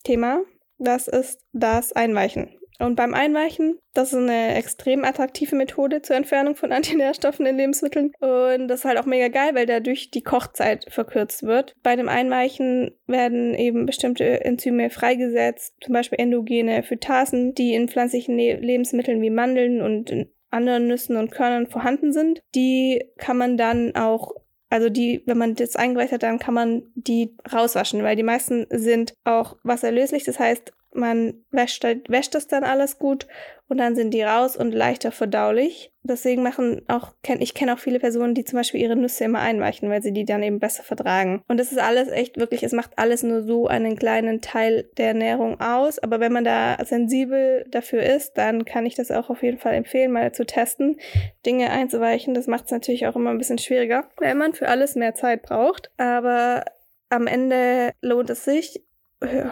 Thema. 0.02 0.40
Das 0.82 1.06
ist 1.06 1.40
das 1.52 1.92
Einweichen. 1.92 2.50
Und 2.80 2.96
beim 2.96 3.14
Einweichen, 3.14 3.78
das 3.94 4.12
ist 4.12 4.18
eine 4.18 4.56
extrem 4.56 5.04
attraktive 5.04 5.54
Methode 5.54 6.02
zur 6.02 6.16
Entfernung 6.16 6.56
von 6.56 6.72
Antinährstoffen 6.72 7.46
in 7.46 7.56
Lebensmitteln. 7.56 8.12
Und 8.18 8.66
das 8.66 8.80
ist 8.80 8.84
halt 8.84 8.98
auch 8.98 9.06
mega 9.06 9.28
geil, 9.28 9.54
weil 9.54 9.66
dadurch 9.66 10.10
die 10.10 10.22
Kochzeit 10.22 10.86
verkürzt 10.88 11.44
wird. 11.44 11.76
Bei 11.84 11.94
dem 11.94 12.08
Einweichen 12.08 12.90
werden 13.06 13.54
eben 13.54 13.86
bestimmte 13.86 14.44
Enzyme 14.44 14.90
freigesetzt, 14.90 15.74
zum 15.80 15.92
Beispiel 15.92 16.18
endogene 16.18 16.82
Phytasen, 16.82 17.54
die 17.54 17.74
in 17.74 17.88
pflanzlichen 17.88 18.36
Lebensmitteln 18.36 19.22
wie 19.22 19.30
Mandeln 19.30 19.80
und 19.80 20.12
anderen 20.50 20.88
Nüssen 20.88 21.16
und 21.16 21.30
Körnern 21.30 21.68
vorhanden 21.68 22.12
sind. 22.12 22.40
Die 22.56 23.04
kann 23.16 23.38
man 23.38 23.56
dann 23.56 23.94
auch 23.94 24.32
also 24.72 24.88
die, 24.88 25.22
wenn 25.26 25.36
man 25.36 25.54
das 25.54 25.76
eingeweicht 25.76 26.12
hat, 26.12 26.22
dann 26.22 26.38
kann 26.38 26.54
man 26.54 26.82
die 26.94 27.36
rauswaschen, 27.52 28.02
weil 28.02 28.16
die 28.16 28.22
meisten 28.22 28.66
sind 28.70 29.12
auch 29.24 29.56
wasserlöslich. 29.64 30.24
Das 30.24 30.38
heißt, 30.38 30.72
man 30.94 31.44
wäscht, 31.50 31.84
wäscht 32.08 32.34
das 32.34 32.46
dann 32.46 32.64
alles 32.64 32.98
gut 32.98 33.26
und 33.68 33.78
dann 33.78 33.94
sind 33.94 34.12
die 34.12 34.22
raus 34.22 34.56
und 34.56 34.72
leichter 34.72 35.12
verdaulich. 35.12 35.92
Deswegen 36.02 36.42
machen 36.42 36.82
auch, 36.88 37.14
ich 37.38 37.54
kenne 37.54 37.72
auch 37.72 37.78
viele 37.78 38.00
Personen, 38.00 38.34
die 38.34 38.44
zum 38.44 38.58
Beispiel 38.58 38.80
ihre 38.80 38.96
Nüsse 38.96 39.24
immer 39.24 39.38
einweichen, 39.38 39.88
weil 39.88 40.02
sie 40.02 40.12
die 40.12 40.26
dann 40.26 40.42
eben 40.42 40.58
besser 40.58 40.82
vertragen. 40.82 41.42
Und 41.48 41.58
das 41.58 41.72
ist 41.72 41.78
alles 41.78 42.10
echt 42.10 42.36
wirklich, 42.36 42.62
es 42.64 42.72
macht 42.72 42.90
alles 42.96 43.22
nur 43.22 43.42
so 43.42 43.68
einen 43.68 43.96
kleinen 43.96 44.42
Teil 44.42 44.90
der 44.98 45.08
Ernährung 45.08 45.60
aus. 45.60 45.98
Aber 45.98 46.20
wenn 46.20 46.32
man 46.32 46.44
da 46.44 46.76
sensibel 46.84 47.64
dafür 47.70 48.02
ist, 48.02 48.36
dann 48.36 48.64
kann 48.66 48.84
ich 48.84 48.94
das 48.94 49.10
auch 49.10 49.30
auf 49.30 49.42
jeden 49.42 49.58
Fall 49.58 49.74
empfehlen, 49.74 50.12
mal 50.12 50.32
zu 50.32 50.44
testen, 50.44 50.98
Dinge 51.46 51.70
einzuweichen. 51.70 52.34
Das 52.34 52.46
macht 52.46 52.66
es 52.66 52.72
natürlich 52.72 53.06
auch 53.06 53.16
immer 53.16 53.30
ein 53.30 53.38
bisschen 53.38 53.58
schwieriger, 53.58 54.08
weil 54.18 54.34
man 54.34 54.52
für 54.52 54.68
alles 54.68 54.96
mehr 54.96 55.14
Zeit 55.14 55.42
braucht. 55.42 55.90
Aber 55.96 56.64
am 57.08 57.26
Ende 57.26 57.92
lohnt 58.02 58.28
es 58.28 58.44
sich 58.44 58.82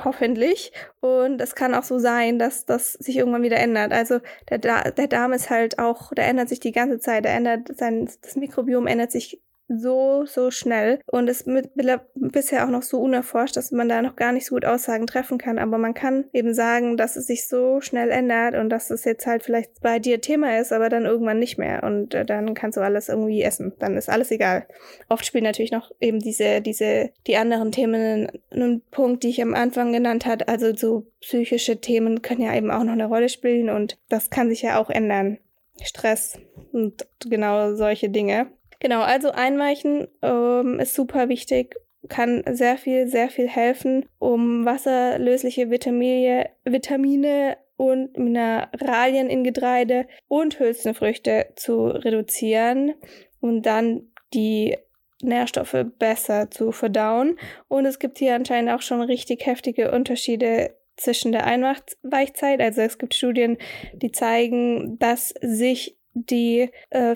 hoffentlich. 0.05 0.73
Und 1.01 1.41
es 1.41 1.55
kann 1.55 1.75
auch 1.75 1.83
so 1.83 1.99
sein, 1.99 2.39
dass 2.39 2.67
das 2.67 2.95
sich 2.95 3.17
irgendwann 3.17 3.43
wieder 3.43 3.59
ändert. 3.59 3.93
Also 3.93 4.21
der, 4.49 4.59
der 4.59 5.07
Darm 5.07 5.33
ist 5.33 5.51
halt 5.51 5.79
auch, 5.79 6.13
der 6.13 6.27
ändert 6.27 6.49
sich 6.49 6.61
die 6.61 6.73
ganze 6.73 6.99
Zeit. 6.99 7.25
Der 7.25 7.35
ändert 7.35 7.77
sein, 7.77 8.09
das 8.23 8.37
Mikrobiom 8.37 8.87
ändert 8.87 9.13
sich 9.13 9.41
so, 9.71 10.25
so 10.27 10.51
schnell 10.51 11.01
und 11.07 11.29
ist 11.29 11.47
mit, 11.47 11.71
bisher 12.15 12.65
auch 12.65 12.71
noch 12.71 12.83
so 12.83 13.01
unerforscht, 13.01 13.57
dass 13.57 13.71
man 13.71 13.89
da 13.89 14.03
noch 14.03 14.17
gar 14.17 14.33
nicht 14.33 14.47
so 14.47 14.55
gut 14.55 14.65
Aussagen 14.65 15.07
treffen 15.07 15.39
kann. 15.39 15.59
Aber 15.59 15.79
man 15.79 15.95
kann 15.95 16.25
eben 16.33 16.55
sagen, 16.55 16.97
dass 16.97 17.17
es 17.17 17.27
sich 17.27 17.47
so 17.47 17.81
schnell 17.81 18.11
ändert 18.11 18.55
und 18.55 18.71
dass 18.71 18.91
es 18.91 19.05
jetzt 19.05 19.27
halt 19.27 19.43
vielleicht 19.43 19.81
bei 19.81 19.99
dir 19.99 20.21
Thema 20.21 20.59
ist, 20.59 20.73
aber 20.73 20.89
dann 20.89 21.05
irgendwann 21.05 21.39
nicht 21.39 21.59
mehr. 21.59 21.83
Und 21.85 22.15
äh, 22.15 22.25
dann 22.25 22.55
kannst 22.55 22.77
du 22.77 22.83
alles 22.83 23.09
irgendwie 23.09 23.43
essen. 23.43 23.73
Dann 23.79 23.97
ist 23.97 24.09
alles 24.09 24.31
egal. 24.31 24.67
Oft 25.09 25.25
spielen 25.25 25.45
natürlich 25.45 25.73
noch 25.73 25.91
eben 26.01 26.19
diese, 26.19 26.61
diese, 26.61 27.11
die 27.27 27.37
anderen 27.37 27.73
Themen 27.73 28.29
einen 28.51 28.83
Punkt, 28.91 29.23
die 29.23 29.29
ich 29.29 29.43
am 29.43 29.55
Anfang 29.55 29.93
genannt 29.93 30.27
hat. 30.27 30.49
Also 30.49 30.75
so 30.75 31.07
psychische 31.21 31.81
Themen 31.81 32.23
können 32.23 32.43
ja 32.43 32.55
eben 32.55 32.71
auch 32.71 32.85
noch 32.85 32.93
eine 32.93 33.07
Rolle 33.07 33.29
spielen 33.29 33.71
und 33.71 33.99
das 34.09 34.31
kann 34.31 34.49
sich 34.49 34.63
ja 34.63 34.81
auch 34.81 34.91
ändern. 34.91 35.39
Stress 35.83 36.39
und 36.73 37.07
genau 37.21 37.75
solche 37.75 38.11
Dinge. 38.11 38.49
Genau, 38.81 39.03
also 39.03 39.31
einweichen 39.31 40.09
ähm, 40.23 40.81
ist 40.81 40.95
super 40.95 41.29
wichtig, 41.29 41.77
kann 42.09 42.43
sehr 42.51 42.79
viel, 42.79 43.07
sehr 43.07 43.29
viel 43.29 43.47
helfen, 43.47 44.07
um 44.19 44.65
wasserlösliche 44.65 45.71
Vitamine, 45.71 46.49
Vitamine 46.65 47.59
und 47.77 48.17
Mineralien 48.17 49.29
in 49.29 49.45
Getreide 49.45 50.07
und 50.29 50.59
Hülsenfrüchte 50.59 51.49
zu 51.57 51.87
reduzieren 51.87 52.95
und 53.41 53.63
dann 53.67 54.09
die 54.33 54.77
Nährstoffe 55.23 55.77
besser 55.99 56.51
zu 56.51 56.73
verdauen. 56.73 57.39
Und 57.69 57.85
es 57.85 57.99
gibt 57.99 58.19
hier 58.19 58.35
anscheinend 58.35 58.71
auch 58.71 58.83
schon 58.83 59.03
richtig 59.03 59.45
heftige 59.45 59.91
Unterschiede 59.93 60.75
zwischen 60.97 61.33
der 61.33 61.47
Einweichzeit. 61.47 62.61
Also 62.61 62.83
es 62.83 62.99
gibt 62.99 63.15
Studien, 63.15 63.59
die 63.93 64.13
zeigen, 64.13 64.99
dass 64.99 65.35
sich 65.41 65.97
die 66.15 66.71
äh, 66.91 67.15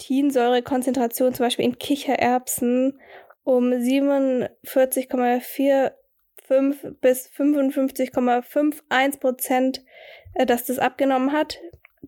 Phytinsäurekonzentration 0.00 1.34
zum 1.34 1.46
Beispiel 1.46 1.64
in 1.64 1.78
Kichererbsen 1.78 3.00
um 3.44 3.72
47,45 3.72 5.92
bis 7.00 7.28
55,51 7.28 9.20
Prozent, 9.20 9.84
äh, 10.34 10.46
dass 10.46 10.64
das 10.64 10.78
abgenommen 10.78 11.32
hat 11.32 11.58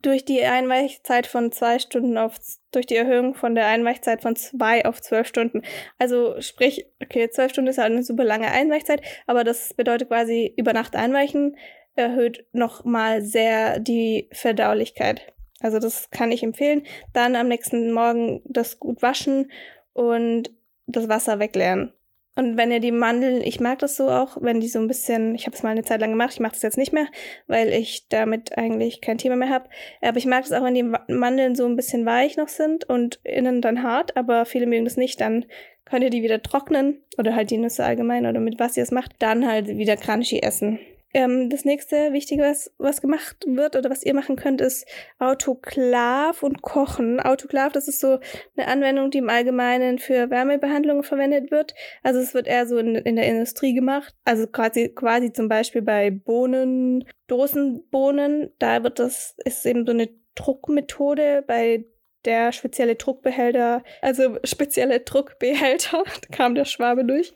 durch 0.03 0.25
die 0.25 0.43
Einweichzeit 0.43 1.27
von 1.27 1.53
zwei 1.53 1.79
Stunden 1.79 2.17
auf, 2.17 2.37
durch 2.73 2.87
die 2.87 2.97
Erhöhung 2.97 3.35
von 3.35 3.55
der 3.55 3.67
Einweichzeit 3.67 4.23
von 4.23 4.37
zwei 4.37 4.85
auf 4.85 5.03
zwölf 5.03 5.27
Stunden. 5.27 5.63
Also 5.99 6.41
sprich, 6.41 6.87
okay, 7.03 7.29
zwölf 7.29 7.53
Stunden 7.53 7.69
ist 7.69 7.79
halt 7.79 7.93
eine 7.93 8.03
super 8.03 8.25
lange 8.25 8.51
Einweichzeit, 8.51 9.03
aber 9.27 9.45
das 9.45 9.75
bedeutet 9.75 10.09
quasi 10.09 10.55
über 10.57 10.73
Nacht 10.73 10.97
einweichen 10.97 11.57
erhöht 11.97 12.47
nochmal 12.53 13.23
sehr 13.23 13.79
die 13.79 14.29
Verdaulichkeit. 14.33 15.33
Also 15.61 15.79
das 15.79 16.11
kann 16.11 16.33
ich 16.33 16.43
empfehlen. 16.43 16.83
Dann 17.13 17.37
am 17.37 17.49
nächsten 17.49 17.93
Morgen 17.93 18.43
das 18.45 18.79
gut 18.79 19.03
waschen 19.03 19.51
und 19.93 20.51
das 20.87 21.09
Wasser 21.09 21.39
wegleeren. 21.39 21.93
Und 22.37 22.57
wenn 22.57 22.71
ihr 22.71 22.81
die 22.81 22.93
Mandeln, 22.93 23.43
ich 23.43 23.61
mag 23.61 23.81
das 23.81 23.97
so 23.97 24.09
auch, 24.09 24.39
wenn 24.41 24.61
die 24.61 24.69
so 24.69 24.79
ein 24.79 24.87
bisschen, 24.87 25.35
ich 25.35 25.47
habe 25.47 25.57
es 25.57 25.63
mal 25.63 25.71
eine 25.71 25.83
Zeit 25.83 26.01
lang 26.01 26.11
gemacht, 26.11 26.33
ich 26.33 26.41
mache 26.41 26.53
das 26.53 26.63
jetzt 26.63 26.79
nicht 26.79 26.93
mehr, 26.93 27.07
weil 27.49 27.73
ich 27.73 28.09
damit 28.09 28.57
eigentlich 28.57 29.01
kein 29.01 29.19
Thema 29.19 29.37
mehr 29.37 29.51
habe. 29.51 29.69
Aber 30.01 30.17
ich 30.17 30.27
mag 30.27 30.45
es 30.45 30.53
auch, 30.53 30.63
wenn 30.63 30.75
die 30.75 30.85
Mandeln 31.13 31.55
so 31.55 31.67
ein 31.67 31.77
bisschen 31.77 32.07
weich 32.07 32.37
noch 32.37 32.49
sind 32.49 32.85
und 32.89 33.21
innen 33.25 33.61
dann 33.61 33.83
hart, 33.83 34.17
aber 34.17 34.47
viele 34.47 34.67
mögen 34.67 34.85
das 34.85 34.97
nicht, 34.97 35.21
dann 35.21 35.45
könnt 35.85 36.05
ihr 36.05 36.11
die 36.11 36.23
wieder 36.23 36.41
trocknen 36.41 37.03
oder 37.19 37.35
halt 37.35 37.51
die 37.51 37.59
Nüsse 37.59 37.85
allgemein 37.85 38.25
oder 38.25 38.39
mit 38.39 38.61
was 38.61 38.77
ihr 38.77 38.85
es 38.85 38.93
macht, 38.93 39.17
dann 39.19 39.47
halt 39.47 39.67
wieder 39.67 39.97
crunchy 39.97 40.39
essen. 40.39 40.79
Ähm, 41.13 41.51
das 41.51 41.65
nächste 41.65 42.13
Wichtige, 42.13 42.43
was, 42.43 42.73
was 42.79 43.01
gemacht 43.01 43.45
wird 43.47 43.75
oder 43.75 43.91
was 43.91 44.05
ihr 44.05 44.15
machen 44.15 44.37
könnt, 44.37 44.61
ist 44.61 44.87
Autoklav 45.19 46.43
und 46.43 46.63
Kochen. 46.63 47.19
Autoklav, 47.21 47.73
das 47.73 47.89
ist 47.89 48.01
so 48.01 48.21
eine 48.57 48.69
Anwendung, 48.69 49.11
die 49.11 49.19
im 49.19 49.29
Allgemeinen 49.29 49.99
für 49.99 50.31
Wärmebehandlungen 50.31 51.03
verwendet 51.03 51.51
wird. 51.51 51.75
Also 52.03 52.21
es 52.21 52.33
wird 52.33 52.47
eher 52.47 52.67
so 52.67 52.79
in, 52.79 52.95
in 52.95 53.17
der 53.17 53.27
Industrie 53.27 53.75
gemacht. 53.75 54.15
Also 54.25 54.47
quasi, 54.47 54.89
quasi 54.89 55.33
zum 55.33 55.49
Beispiel 55.49 55.83
bei 55.83 56.11
Bohnen, 56.11 57.05
Dosenbohnen, 57.27 58.53
da 58.59 58.83
wird 58.85 58.99
das, 58.99 59.35
ist 59.45 59.67
eben 59.67 59.85
so 59.87 59.93
eine 59.93 60.09
Druckmethode, 60.37 61.43
bei 61.47 61.85
der 62.25 62.53
spezielle 62.53 62.97
Druckbehälter, 62.97 63.83
also 64.03 64.39
spezielle 64.45 65.01
Druckbehälter, 65.01 66.05
da 66.31 66.37
kam 66.37 66.55
der 66.55 66.65
Schwabe 66.65 67.05
durch, 67.05 67.35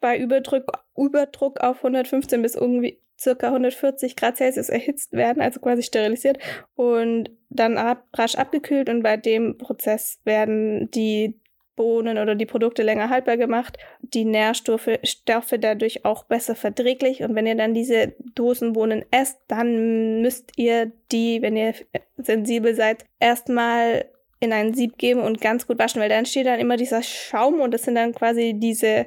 bei 0.00 0.18
Überdruck, 0.18 0.84
Überdruck 0.96 1.60
auf 1.60 1.78
115 1.78 2.42
bis 2.42 2.54
irgendwie 2.54 3.00
circa 3.18 3.48
140 3.48 4.16
Grad 4.16 4.36
Celsius 4.36 4.68
erhitzt 4.68 5.12
werden, 5.12 5.40
also 5.40 5.60
quasi 5.60 5.82
sterilisiert 5.82 6.38
und 6.74 7.30
dann 7.48 7.78
ab, 7.78 8.04
rasch 8.14 8.34
abgekühlt 8.34 8.88
und 8.88 9.02
bei 9.02 9.16
dem 9.16 9.56
Prozess 9.58 10.20
werden 10.24 10.90
die 10.90 11.40
Bohnen 11.76 12.16
oder 12.16 12.34
die 12.34 12.46
Produkte 12.46 12.82
länger 12.82 13.10
haltbar 13.10 13.36
gemacht, 13.36 13.78
die 14.00 14.24
Nährstoffe 14.24 14.98
Stoffe 15.02 15.58
dadurch 15.58 16.04
auch 16.04 16.24
besser 16.24 16.54
verträglich 16.54 17.22
und 17.22 17.34
wenn 17.34 17.46
ihr 17.46 17.54
dann 17.54 17.74
diese 17.74 18.14
Dosenbohnen 18.34 19.04
esst, 19.10 19.38
dann 19.48 20.22
müsst 20.22 20.52
ihr 20.56 20.92
die, 21.12 21.42
wenn 21.42 21.56
ihr 21.56 21.74
sensibel 22.16 22.74
seid, 22.74 23.04
erstmal 23.20 24.06
in 24.40 24.52
ein 24.52 24.74
Sieb 24.74 24.98
geben 24.98 25.20
und 25.20 25.40
ganz 25.40 25.66
gut 25.66 25.78
waschen, 25.78 26.00
weil 26.00 26.08
dann 26.08 26.26
steht 26.26 26.46
dann 26.46 26.60
immer 26.60 26.76
dieser 26.76 27.02
Schaum 27.02 27.60
und 27.60 27.72
das 27.72 27.82
sind 27.82 27.94
dann 27.94 28.14
quasi 28.14 28.54
diese 28.54 29.06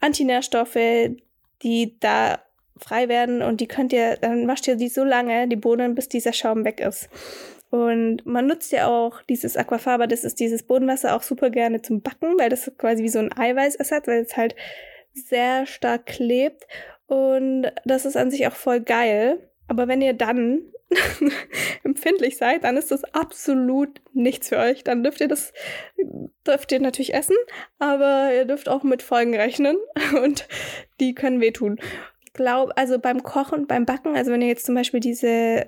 Antinährstoffe, 0.00 0.78
die 1.62 1.96
da 2.00 2.40
frei 2.78 3.08
werden 3.08 3.42
und 3.42 3.60
die 3.60 3.66
könnt 3.66 3.92
ihr, 3.92 4.16
dann 4.16 4.46
wascht 4.46 4.68
ihr 4.68 4.76
die 4.76 4.88
so 4.88 5.04
lange, 5.04 5.48
die 5.48 5.56
Bohnen, 5.56 5.94
bis 5.94 6.08
dieser 6.08 6.32
Schaum 6.32 6.64
weg 6.64 6.80
ist. 6.80 7.08
Und 7.70 8.24
man 8.24 8.46
nutzt 8.46 8.72
ja 8.72 8.86
auch 8.86 9.22
dieses 9.22 9.56
Aquafaba, 9.56 10.06
das 10.06 10.24
ist 10.24 10.40
dieses 10.40 10.62
Bodenwasser 10.62 11.14
auch 11.14 11.22
super 11.22 11.50
gerne 11.50 11.82
zum 11.82 12.00
Backen, 12.00 12.38
weil 12.38 12.48
das 12.48 12.70
quasi 12.78 13.02
wie 13.02 13.10
so 13.10 13.18
ein 13.18 13.36
Eiweißersatz, 13.36 14.06
weil 14.06 14.22
es 14.22 14.36
halt 14.36 14.54
sehr 15.12 15.66
stark 15.66 16.06
klebt. 16.06 16.66
Und 17.06 17.70
das 17.84 18.06
ist 18.06 18.16
an 18.16 18.30
sich 18.30 18.46
auch 18.46 18.54
voll 18.54 18.80
geil. 18.80 19.50
Aber 19.66 19.86
wenn 19.86 20.00
ihr 20.00 20.14
dann 20.14 20.62
empfindlich 21.84 22.36
seid, 22.36 22.64
dann 22.64 22.76
ist 22.76 22.90
das 22.90 23.04
absolut 23.14 24.00
nichts 24.12 24.48
für 24.48 24.58
euch. 24.58 24.84
Dann 24.84 25.02
dürft 25.02 25.20
ihr 25.20 25.28
das, 25.28 25.52
dürft 26.46 26.72
ihr 26.72 26.80
natürlich 26.80 27.14
essen, 27.14 27.36
aber 27.78 28.30
ihr 28.34 28.44
dürft 28.44 28.68
auch 28.68 28.82
mit 28.82 29.02
Folgen 29.02 29.34
rechnen 29.34 29.76
und 30.22 30.48
die 31.00 31.14
können 31.14 31.40
wehtun. 31.40 31.78
Ich 32.24 32.32
glaube, 32.32 32.76
also 32.76 32.98
beim 32.98 33.22
Kochen, 33.22 33.66
beim 33.66 33.84
Backen, 33.84 34.16
also 34.16 34.30
wenn 34.32 34.42
ihr 34.42 34.48
jetzt 34.48 34.66
zum 34.66 34.74
Beispiel 34.74 35.00
diese 35.00 35.66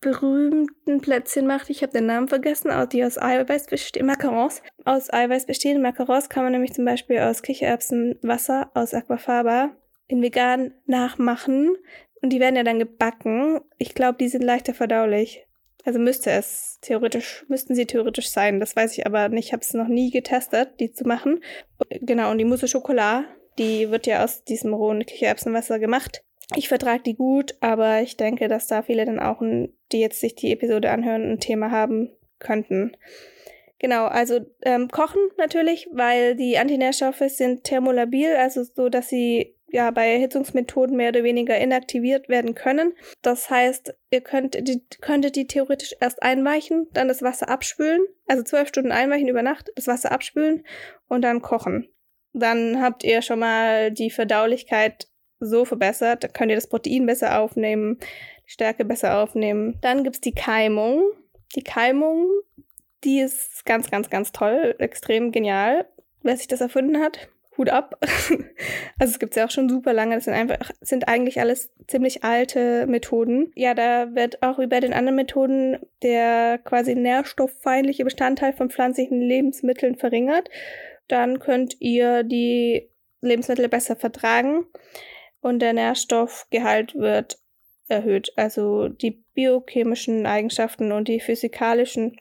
berühmten 0.00 1.00
Plätzchen 1.00 1.46
macht. 1.46 1.70
Ich 1.70 1.82
habe 1.82 1.92
den 1.92 2.06
Namen 2.06 2.28
vergessen, 2.28 2.70
die 2.92 3.04
aus 3.04 3.18
Eiweiß 3.18 3.66
bestehen, 3.66 4.06
Macarons. 4.06 4.62
Aus 4.84 5.12
Eiweiß 5.12 5.46
bestehen. 5.46 5.82
Macarons 5.82 6.28
kann 6.28 6.44
man 6.44 6.52
nämlich 6.52 6.72
zum 6.72 6.84
Beispiel 6.84 7.18
aus 7.18 7.42
Kichererbsenwasser, 7.42 8.70
aus 8.74 8.94
Aquafaba 8.94 9.70
in 10.06 10.22
vegan 10.22 10.72
nachmachen. 10.86 11.76
Und 12.22 12.30
die 12.30 12.40
werden 12.40 12.56
ja 12.56 12.64
dann 12.64 12.78
gebacken. 12.78 13.60
Ich 13.78 13.94
glaube, 13.94 14.18
die 14.18 14.28
sind 14.28 14.42
leichter 14.42 14.74
verdaulich. 14.74 15.46
Also 15.84 15.98
müsste 15.98 16.30
es 16.30 16.78
theoretisch, 16.80 17.44
müssten 17.48 17.74
sie 17.74 17.86
theoretisch 17.86 18.28
sein. 18.28 18.60
Das 18.60 18.76
weiß 18.76 18.98
ich 18.98 19.06
aber 19.06 19.28
nicht. 19.28 19.46
Ich 19.46 19.52
habe 19.52 19.62
es 19.62 19.74
noch 19.74 19.88
nie 19.88 20.10
getestet, 20.10 20.80
die 20.80 20.92
zu 20.92 21.04
machen. 21.04 21.40
Genau, 21.88 22.30
und 22.30 22.38
die 22.38 22.44
Mousse 22.44 22.68
Schokolade, 22.68 23.26
die 23.58 23.90
wird 23.90 24.06
ja 24.06 24.24
aus 24.24 24.44
diesem 24.44 24.74
rohen 24.74 25.06
Kichererbsenwasser 25.06 25.78
gemacht. 25.78 26.24
Ich 26.56 26.68
vertrage 26.68 27.02
die 27.02 27.14
gut, 27.14 27.56
aber 27.60 28.00
ich 28.00 28.16
denke, 28.16 28.48
dass 28.48 28.66
da 28.66 28.82
viele 28.82 29.04
dann 29.04 29.20
auch, 29.20 29.40
die 29.92 30.00
jetzt 30.00 30.20
sich 30.20 30.34
die 30.34 30.52
Episode 30.52 30.90
anhören, 30.90 31.32
ein 31.32 31.40
Thema 31.40 31.70
haben 31.70 32.10
könnten. 32.38 32.96
Genau, 33.78 34.06
also 34.06 34.40
ähm, 34.62 34.88
kochen 34.88 35.20
natürlich, 35.36 35.88
weil 35.92 36.34
die 36.34 36.58
Antinährstoffe 36.58 37.22
sind 37.28 37.64
thermolabil, 37.64 38.34
also 38.36 38.64
so, 38.64 38.88
dass 38.88 39.08
sie 39.08 39.54
ja 39.70 39.90
bei 39.90 40.12
Erhitzungsmethoden 40.12 40.96
mehr 40.96 41.10
oder 41.10 41.24
weniger 41.24 41.58
inaktiviert 41.58 42.28
werden 42.28 42.54
können. 42.54 42.94
Das 43.22 43.50
heißt, 43.50 43.94
ihr 44.10 44.20
könnt 44.20 44.54
die, 44.68 44.82
könntet 45.00 45.36
die 45.36 45.46
theoretisch 45.46 45.94
erst 46.00 46.22
einweichen, 46.22 46.88
dann 46.92 47.08
das 47.08 47.22
Wasser 47.22 47.48
abspülen, 47.48 48.00
also 48.26 48.42
zwölf 48.42 48.68
Stunden 48.68 48.92
einweichen 48.92 49.28
über 49.28 49.42
Nacht, 49.42 49.70
das 49.76 49.86
Wasser 49.86 50.12
abspülen 50.12 50.64
und 51.08 51.22
dann 51.22 51.42
kochen. 51.42 51.88
Dann 52.32 52.80
habt 52.80 53.04
ihr 53.04 53.22
schon 53.22 53.38
mal 53.38 53.90
die 53.90 54.10
Verdaulichkeit 54.10 55.08
so 55.40 55.64
verbessert, 55.64 56.24
dann 56.24 56.32
könnt 56.32 56.50
ihr 56.50 56.56
das 56.56 56.68
Protein 56.68 57.06
besser 57.06 57.40
aufnehmen, 57.40 57.98
die 58.46 58.50
Stärke 58.50 58.84
besser 58.84 59.22
aufnehmen. 59.22 59.78
Dann 59.82 60.04
gibt's 60.04 60.20
die 60.20 60.34
Keimung. 60.34 61.04
Die 61.54 61.62
Keimung 61.62 62.28
die 63.04 63.20
ist 63.20 63.64
ganz, 63.64 63.90
ganz, 63.90 64.10
ganz 64.10 64.32
toll, 64.32 64.74
extrem 64.78 65.30
genial. 65.32 65.86
Wer 66.22 66.36
sich 66.36 66.48
das 66.48 66.60
erfunden 66.60 66.98
hat, 66.98 67.28
Hut 67.58 67.68
ab. 67.68 67.98
also 68.00 69.12
es 69.12 69.18
gibt 69.18 69.36
ja 69.36 69.44
auch 69.44 69.50
schon 69.50 69.68
super 69.68 69.92
lange. 69.92 70.14
Das 70.14 70.24
sind 70.24 70.34
einfach, 70.34 70.70
sind 70.80 71.08
eigentlich 71.08 71.40
alles 71.40 71.70
ziemlich 71.86 72.24
alte 72.24 72.86
Methoden. 72.86 73.52
Ja, 73.54 73.74
da 73.74 74.14
wird 74.14 74.42
auch 74.42 74.58
wie 74.58 74.66
bei 74.68 74.80
den 74.80 74.92
anderen 74.92 75.16
Methoden 75.16 75.78
der 76.02 76.58
quasi 76.58 76.94
nährstofffeindliche 76.94 78.04
Bestandteil 78.04 78.52
von 78.52 78.70
pflanzlichen 78.70 79.20
Lebensmitteln 79.20 79.96
verringert. 79.96 80.48
Dann 81.08 81.40
könnt 81.40 81.76
ihr 81.80 82.22
die 82.22 82.88
Lebensmittel 83.20 83.68
besser 83.68 83.96
vertragen 83.96 84.66
und 85.40 85.60
der 85.60 85.72
Nährstoffgehalt 85.72 86.94
wird 86.94 87.38
erhöht. 87.88 88.32
Also 88.36 88.88
die 88.88 89.22
biochemischen 89.34 90.26
Eigenschaften 90.26 90.92
und 90.92 91.08
die 91.08 91.20
physikalischen 91.20 92.20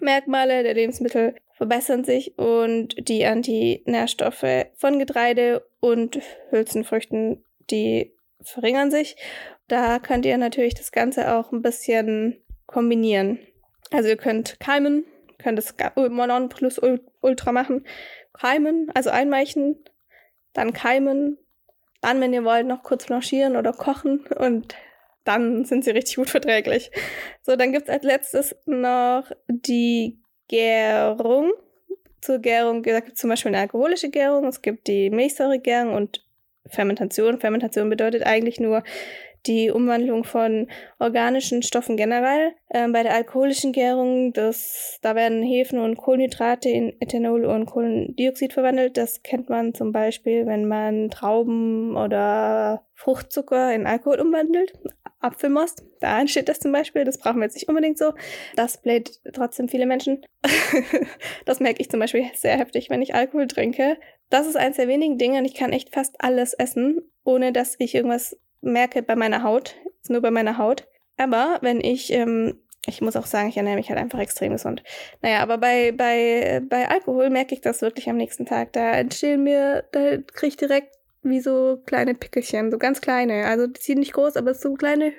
Merkmale 0.00 0.62
der 0.62 0.74
Lebensmittel 0.74 1.34
verbessern 1.58 2.04
sich 2.04 2.38
und 2.38 2.94
die 3.08 3.26
Antinährstoffe 3.26 4.66
von 4.76 4.98
Getreide 5.00 5.66
und 5.80 6.20
Hülsenfrüchten, 6.50 7.44
die 7.68 8.14
verringern 8.40 8.92
sich. 8.92 9.16
Da 9.66 9.98
könnt 9.98 10.24
ihr 10.24 10.38
natürlich 10.38 10.74
das 10.74 10.92
Ganze 10.92 11.34
auch 11.34 11.50
ein 11.50 11.60
bisschen 11.60 12.40
kombinieren. 12.66 13.40
Also 13.90 14.08
ihr 14.08 14.16
könnt 14.16 14.60
keimen, 14.60 15.04
könnt 15.38 15.58
es 15.58 15.74
Monon 15.96 16.48
plus 16.48 16.80
Ultra 17.20 17.50
machen. 17.50 17.84
Keimen, 18.32 18.90
also 18.94 19.10
einweichen, 19.10 19.82
dann 20.52 20.72
keimen, 20.72 21.38
dann, 22.00 22.20
wenn 22.20 22.32
ihr 22.32 22.44
wollt, 22.44 22.68
noch 22.68 22.84
kurz 22.84 23.06
blanchieren 23.06 23.56
oder 23.56 23.72
kochen 23.72 24.20
und 24.38 24.76
dann 25.24 25.64
sind 25.64 25.84
sie 25.84 25.90
richtig 25.90 26.16
gut 26.16 26.30
verträglich. 26.30 26.92
So, 27.42 27.56
dann 27.56 27.72
gibt 27.72 27.88
es 27.88 27.94
als 27.94 28.04
letztes 28.04 28.56
noch 28.64 29.28
die 29.48 30.20
Gärung. 30.48 31.52
Zur 32.20 32.38
Gärung, 32.40 32.82
da 32.82 33.00
gibt 33.00 33.14
es 33.14 33.20
zum 33.20 33.30
Beispiel 33.30 33.50
eine 33.50 33.60
alkoholische 33.60 34.10
Gärung, 34.10 34.46
es 34.46 34.60
gibt 34.60 34.88
die 34.88 35.08
Milchsäuregärung 35.08 35.94
und 35.94 36.24
Fermentation. 36.66 37.38
Fermentation 37.38 37.88
bedeutet 37.88 38.24
eigentlich 38.24 38.58
nur 38.58 38.82
die 39.46 39.70
Umwandlung 39.70 40.24
von 40.24 40.68
organischen 40.98 41.62
Stoffen 41.62 41.96
generell. 41.96 42.52
Ähm, 42.70 42.92
bei 42.92 43.02
der 43.02 43.14
alkoholischen 43.14 43.72
Gärung, 43.72 44.32
das, 44.32 44.98
da 45.02 45.14
werden 45.14 45.42
Hefen 45.42 45.78
und 45.78 45.96
Kohlenhydrate 45.96 46.68
in 46.68 46.92
Ethanol 47.00 47.44
und 47.44 47.66
Kohlendioxid 47.66 48.52
verwandelt. 48.52 48.96
Das 48.96 49.22
kennt 49.22 49.48
man 49.48 49.74
zum 49.74 49.92
Beispiel, 49.92 50.46
wenn 50.46 50.66
man 50.66 51.10
Trauben 51.10 51.96
oder 51.96 52.84
Fruchtzucker 52.94 53.72
in 53.74 53.86
Alkohol 53.86 54.20
umwandelt. 54.20 54.72
Apfelmost, 55.20 55.84
da 56.00 56.20
entsteht 56.20 56.48
das 56.48 56.60
zum 56.60 56.72
Beispiel. 56.72 57.04
Das 57.04 57.18
brauchen 57.18 57.38
wir 57.38 57.44
jetzt 57.44 57.54
nicht 57.54 57.68
unbedingt 57.68 57.98
so. 57.98 58.12
Das 58.54 58.80
bläht 58.80 59.20
trotzdem 59.32 59.68
viele 59.68 59.86
Menschen. 59.86 60.24
das 61.44 61.60
merke 61.60 61.80
ich 61.80 61.90
zum 61.90 62.00
Beispiel 62.00 62.26
sehr 62.34 62.56
heftig, 62.56 62.88
wenn 62.90 63.02
ich 63.02 63.14
Alkohol 63.14 63.48
trinke. 63.48 63.98
Das 64.30 64.46
ist 64.46 64.56
eines 64.56 64.76
der 64.76 64.88
wenigen 64.88 65.18
Dinge 65.18 65.38
und 65.38 65.44
ich 65.44 65.54
kann 65.54 65.72
echt 65.72 65.92
fast 65.92 66.16
alles 66.20 66.52
essen, 66.54 67.00
ohne 67.24 67.52
dass 67.52 67.76
ich 67.78 67.94
irgendwas 67.94 68.36
merke 68.60 69.02
bei 69.02 69.16
meiner 69.16 69.42
Haut. 69.42 69.76
Ist 70.02 70.10
nur 70.10 70.20
bei 70.20 70.30
meiner 70.30 70.58
Haut. 70.58 70.86
Aber 71.16 71.58
wenn 71.62 71.80
ich, 71.80 72.12
ähm, 72.12 72.60
ich 72.86 73.00
muss 73.00 73.16
auch 73.16 73.26
sagen, 73.26 73.48
ich 73.48 73.56
ernähre 73.56 73.76
mich 73.76 73.88
halt 73.88 73.98
einfach 73.98 74.20
extrem 74.20 74.52
gesund. 74.52 74.84
Naja, 75.20 75.40
aber 75.40 75.58
bei, 75.58 75.92
bei, 75.92 76.62
bei 76.68 76.88
Alkohol 76.88 77.30
merke 77.30 77.54
ich 77.54 77.60
das 77.60 77.82
wirklich 77.82 78.08
am 78.08 78.16
nächsten 78.16 78.46
Tag. 78.46 78.72
Da 78.72 78.92
entstehen 78.92 79.42
mir, 79.42 79.84
da 79.90 80.18
kriege 80.18 80.48
ich 80.48 80.56
direkt 80.56 80.97
wie 81.28 81.40
so 81.40 81.82
kleine 81.86 82.14
Pickelchen, 82.14 82.70
so 82.70 82.78
ganz 82.78 83.00
kleine. 83.00 83.46
Also 83.46 83.66
die 83.66 83.80
sind 83.80 83.98
nicht 83.98 84.12
groß, 84.12 84.36
aber 84.36 84.54
so 84.54 84.74
kleine 84.74 85.12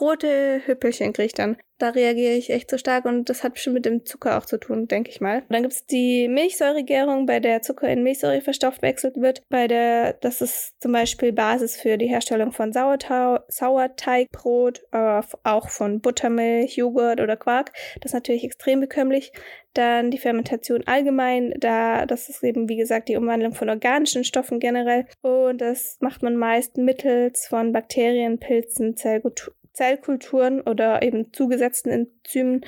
rote 0.00 0.62
Hüppelchen 0.66 1.12
kriege 1.12 1.26
ich 1.26 1.34
dann. 1.34 1.56
Da 1.78 1.90
reagiere 1.90 2.34
ich 2.34 2.50
echt 2.50 2.70
so 2.70 2.78
stark 2.78 3.04
und 3.04 3.28
das 3.28 3.42
hat 3.42 3.54
bestimmt 3.54 3.74
mit 3.74 3.84
dem 3.84 4.04
Zucker 4.04 4.38
auch 4.38 4.46
zu 4.46 4.58
tun, 4.58 4.86
denke 4.86 5.10
ich 5.10 5.20
mal. 5.20 5.42
Dann 5.48 5.62
gibt 5.62 5.74
es 5.74 5.86
die 5.86 6.28
Milchsäuregärung, 6.28 7.26
bei 7.26 7.40
der 7.40 7.62
Zucker 7.62 7.88
in 7.88 8.04
Milchsäure 8.04 8.40
verstoffwechselt 8.40 9.16
wird. 9.16 9.42
Bei 9.48 9.66
der, 9.66 10.12
das 10.14 10.40
ist 10.40 10.74
zum 10.80 10.92
Beispiel 10.92 11.32
Basis 11.32 11.76
für 11.76 11.98
die 11.98 12.06
Herstellung 12.06 12.52
von 12.52 12.72
Sauertau 12.72 13.40
Sauerteigbrot, 13.48 14.84
aber 14.92 15.26
auch 15.42 15.68
von 15.68 16.00
Buttermilch, 16.00 16.76
Joghurt 16.76 17.20
oder 17.20 17.36
Quark. 17.36 17.72
Das 18.00 18.10
ist 18.10 18.14
natürlich 18.14 18.44
extrem 18.44 18.80
bekömmlich. 18.80 19.32
Dann 19.72 20.12
die 20.12 20.18
Fermentation 20.18 20.84
allgemein, 20.86 21.52
da 21.58 22.06
das 22.06 22.28
ist 22.28 22.44
eben 22.44 22.68
wie 22.68 22.76
gesagt 22.76 23.08
die 23.08 23.16
Umwandlung 23.16 23.54
von 23.54 23.68
organischen 23.68 24.22
Stoffen 24.22 24.60
generell 24.60 25.06
und 25.20 25.60
das 25.60 25.96
macht 25.98 26.22
man 26.22 26.36
meist 26.36 26.76
mittels 26.76 27.48
von 27.48 27.72
Bakterien, 27.72 28.38
Pilzen, 28.38 28.94
Zellkulturen 29.74 30.60
oder 30.60 31.02
eben 31.02 31.32
zugesetzten 31.32 31.90
Enzymen. 31.90 32.64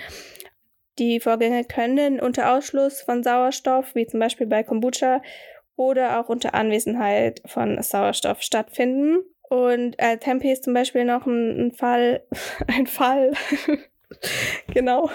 Die 0.98 1.20
Vorgänge 1.20 1.64
können 1.64 2.20
unter 2.20 2.54
Ausschluss 2.54 3.00
von 3.00 3.22
Sauerstoff, 3.22 3.94
wie 3.94 4.06
zum 4.06 4.20
Beispiel 4.20 4.46
bei 4.46 4.62
Kombucha, 4.62 5.22
oder 5.76 6.18
auch 6.18 6.28
unter 6.28 6.54
Anwesenheit 6.54 7.42
von 7.46 7.80
Sauerstoff 7.82 8.42
stattfinden. 8.42 9.18
Und 9.48 9.94
äh, 9.98 10.16
Tempe 10.18 10.50
ist 10.50 10.64
zum 10.64 10.74
Beispiel 10.74 11.04
noch 11.04 11.26
ein, 11.26 11.68
ein 11.68 11.72
Fall, 11.72 12.24
ein 12.66 12.86
Fall, 12.86 13.32
genau. 14.72 15.10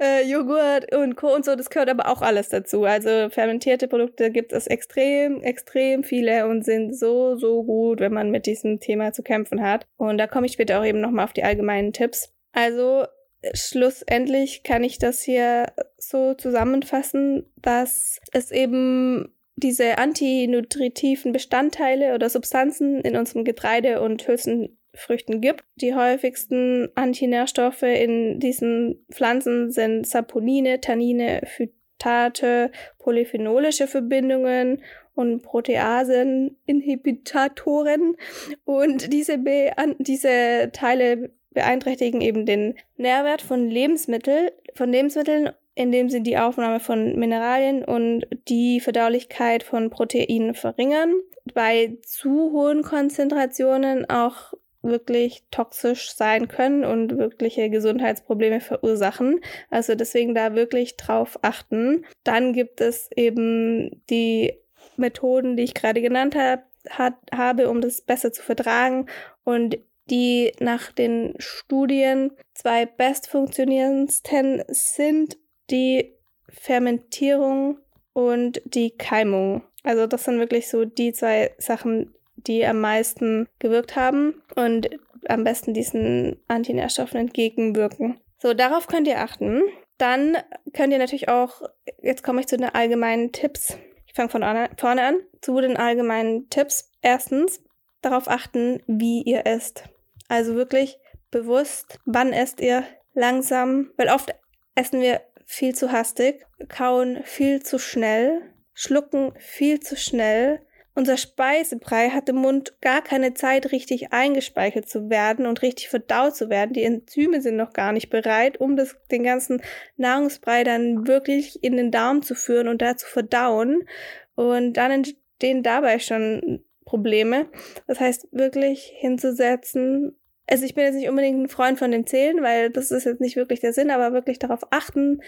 Äh, 0.00 0.24
Joghurt 0.28 0.94
und 0.94 1.16
Co. 1.16 1.34
und 1.34 1.44
so, 1.44 1.56
das 1.56 1.70
gehört 1.70 1.88
aber 1.88 2.08
auch 2.08 2.22
alles 2.22 2.48
dazu. 2.48 2.84
Also 2.84 3.28
fermentierte 3.30 3.88
Produkte 3.88 4.30
gibt 4.30 4.52
es 4.52 4.66
extrem, 4.66 5.42
extrem 5.42 6.04
viele 6.04 6.46
und 6.46 6.64
sind 6.64 6.96
so, 6.96 7.36
so 7.36 7.64
gut, 7.64 8.00
wenn 8.00 8.12
man 8.12 8.30
mit 8.30 8.46
diesem 8.46 8.80
Thema 8.80 9.12
zu 9.12 9.22
kämpfen 9.22 9.62
hat. 9.62 9.86
Und 9.96 10.18
da 10.18 10.26
komme 10.26 10.46
ich 10.46 10.52
später 10.52 10.80
auch 10.80 10.84
eben 10.84 11.00
nochmal 11.00 11.24
auf 11.24 11.32
die 11.32 11.44
allgemeinen 11.44 11.92
Tipps. 11.92 12.32
Also 12.52 13.06
schlussendlich 13.52 14.62
kann 14.62 14.84
ich 14.84 14.98
das 14.98 15.22
hier 15.22 15.66
so 15.98 16.34
zusammenfassen, 16.34 17.50
dass 17.56 18.20
es 18.32 18.50
eben 18.50 19.34
diese 19.56 19.98
antinutritiven 19.98 21.32
Bestandteile 21.32 22.14
oder 22.14 22.28
Substanzen 22.28 23.00
in 23.00 23.16
unserem 23.16 23.44
Getreide 23.44 24.00
und 24.00 24.26
Hülsen 24.26 24.76
Früchten 24.94 25.40
gibt. 25.40 25.64
Die 25.76 25.94
häufigsten 25.94 26.88
Antinährstoffe 26.94 27.82
in 27.82 28.40
diesen 28.40 29.04
Pflanzen 29.10 29.70
sind 29.70 30.06
Saponine, 30.06 30.80
Tannine, 30.80 31.42
Phytate, 31.46 32.70
polyphenolische 32.98 33.86
Verbindungen 33.86 34.82
und 35.14 35.42
Proteasen, 35.42 36.56
Inhibitatoren. 36.66 38.16
Und 38.64 39.12
diese, 39.12 39.38
Be 39.38 39.72
diese 39.98 40.70
Teile 40.72 41.30
beeinträchtigen 41.50 42.20
eben 42.20 42.46
den 42.46 42.74
Nährwert 42.96 43.40
von 43.40 43.68
Lebensmitteln, 43.70 44.50
von 44.74 44.90
Lebensmitteln, 44.90 45.50
indem 45.74 46.08
sie 46.08 46.22
die 46.22 46.38
Aufnahme 46.38 46.80
von 46.80 47.16
Mineralien 47.16 47.84
und 47.84 48.26
die 48.48 48.80
Verdaulichkeit 48.80 49.62
von 49.62 49.90
Proteinen 49.90 50.54
verringern. 50.54 51.14
Bei 51.52 51.96
zu 52.02 52.52
hohen 52.52 52.82
Konzentrationen 52.82 54.08
auch 54.08 54.54
wirklich 54.84 55.44
toxisch 55.50 56.14
sein 56.14 56.48
können 56.48 56.84
und 56.84 57.18
wirkliche 57.18 57.70
Gesundheitsprobleme 57.70 58.60
verursachen. 58.60 59.40
Also 59.70 59.94
deswegen 59.94 60.34
da 60.34 60.54
wirklich 60.54 60.96
drauf 60.96 61.38
achten. 61.42 62.04
Dann 62.22 62.52
gibt 62.52 62.80
es 62.80 63.10
eben 63.16 64.02
die 64.10 64.54
Methoden, 64.96 65.56
die 65.56 65.64
ich 65.64 65.74
gerade 65.74 66.00
genannt 66.00 66.34
habe, 66.34 66.62
hat, 66.90 67.14
habe, 67.32 67.68
um 67.68 67.80
das 67.80 68.00
besser 68.02 68.32
zu 68.32 68.42
vertragen 68.42 69.06
und 69.44 69.78
die 70.10 70.52
nach 70.60 70.92
den 70.92 71.34
Studien 71.38 72.32
zwei 72.52 72.84
bestfunktionierendsten 72.84 74.62
sind 74.68 75.38
die 75.70 76.14
Fermentierung 76.48 77.78
und 78.12 78.60
die 78.64 78.90
Keimung. 78.90 79.62
Also 79.82 80.06
das 80.06 80.24
sind 80.24 80.38
wirklich 80.38 80.68
so 80.68 80.84
die 80.84 81.12
zwei 81.12 81.54
Sachen, 81.58 82.14
die 82.46 82.64
am 82.66 82.80
meisten 82.80 83.48
gewirkt 83.58 83.96
haben 83.96 84.42
und 84.56 84.90
am 85.28 85.44
besten 85.44 85.74
diesen 85.74 86.40
Antinährstoffen 86.48 87.18
entgegenwirken. 87.18 88.20
So, 88.38 88.54
darauf 88.54 88.86
könnt 88.86 89.08
ihr 89.08 89.20
achten. 89.20 89.62
Dann 89.96 90.36
könnt 90.72 90.92
ihr 90.92 90.98
natürlich 90.98 91.28
auch, 91.28 91.62
jetzt 92.02 92.22
komme 92.22 92.40
ich 92.40 92.46
zu 92.46 92.56
den 92.56 92.68
allgemeinen 92.68 93.32
Tipps. 93.32 93.78
Ich 94.06 94.14
fange 94.14 94.28
von 94.28 94.42
vorne 94.76 95.02
an. 95.02 95.16
Zu 95.40 95.60
den 95.60 95.76
allgemeinen 95.76 96.48
Tipps. 96.50 96.90
Erstens, 97.00 97.62
darauf 98.02 98.28
achten, 98.28 98.82
wie 98.86 99.22
ihr 99.22 99.46
esst. 99.46 99.84
Also 100.28 100.54
wirklich 100.54 100.98
bewusst, 101.30 101.98
wann 102.04 102.32
esst 102.32 102.60
ihr 102.60 102.84
langsam, 103.14 103.90
weil 103.96 104.08
oft 104.08 104.34
essen 104.74 105.00
wir 105.00 105.20
viel 105.46 105.74
zu 105.74 105.92
hastig, 105.92 106.46
kauen 106.68 107.22
viel 107.24 107.62
zu 107.62 107.78
schnell, 107.78 108.42
schlucken 108.72 109.32
viel 109.38 109.80
zu 109.80 109.96
schnell. 109.96 110.60
Unser 110.96 111.16
Speisebrei 111.16 112.10
hat 112.10 112.28
im 112.28 112.36
Mund 112.36 112.80
gar 112.80 113.02
keine 113.02 113.34
Zeit, 113.34 113.72
richtig 113.72 114.12
eingespeichert 114.12 114.88
zu 114.88 115.10
werden 115.10 115.46
und 115.46 115.60
richtig 115.62 115.88
verdaut 115.88 116.36
zu 116.36 116.50
werden. 116.50 116.72
Die 116.72 116.84
Enzyme 116.84 117.40
sind 117.40 117.56
noch 117.56 117.72
gar 117.72 117.92
nicht 117.92 118.10
bereit, 118.10 118.60
um 118.60 118.76
das, 118.76 118.96
den 119.10 119.24
ganzen 119.24 119.60
Nahrungsbrei 119.96 120.62
dann 120.62 121.08
wirklich 121.08 121.64
in 121.64 121.76
den 121.76 121.90
Darm 121.90 122.22
zu 122.22 122.36
führen 122.36 122.68
und 122.68 122.80
da 122.80 122.96
zu 122.96 123.06
verdauen. 123.06 123.88
Und 124.36 124.74
dann 124.74 124.92
entstehen 124.92 125.64
dabei 125.64 125.98
schon 125.98 126.62
Probleme. 126.84 127.46
Das 127.88 127.98
heißt, 127.98 128.28
wirklich 128.30 128.92
hinzusetzen. 128.94 130.16
Also 130.46 130.64
ich 130.64 130.74
bin 130.76 130.84
jetzt 130.84 130.94
nicht 130.94 131.08
unbedingt 131.08 131.40
ein 131.40 131.48
Freund 131.48 131.76
von 131.76 131.90
dem 131.90 132.06
Zählen, 132.06 132.40
weil 132.40 132.70
das 132.70 132.92
ist 132.92 133.04
jetzt 133.04 133.20
nicht 133.20 133.34
wirklich 133.34 133.58
der 133.58 133.72
Sinn, 133.72 133.90
aber 133.90 134.12
wirklich 134.12 134.38
darauf 134.38 134.60
achten, 134.70 135.22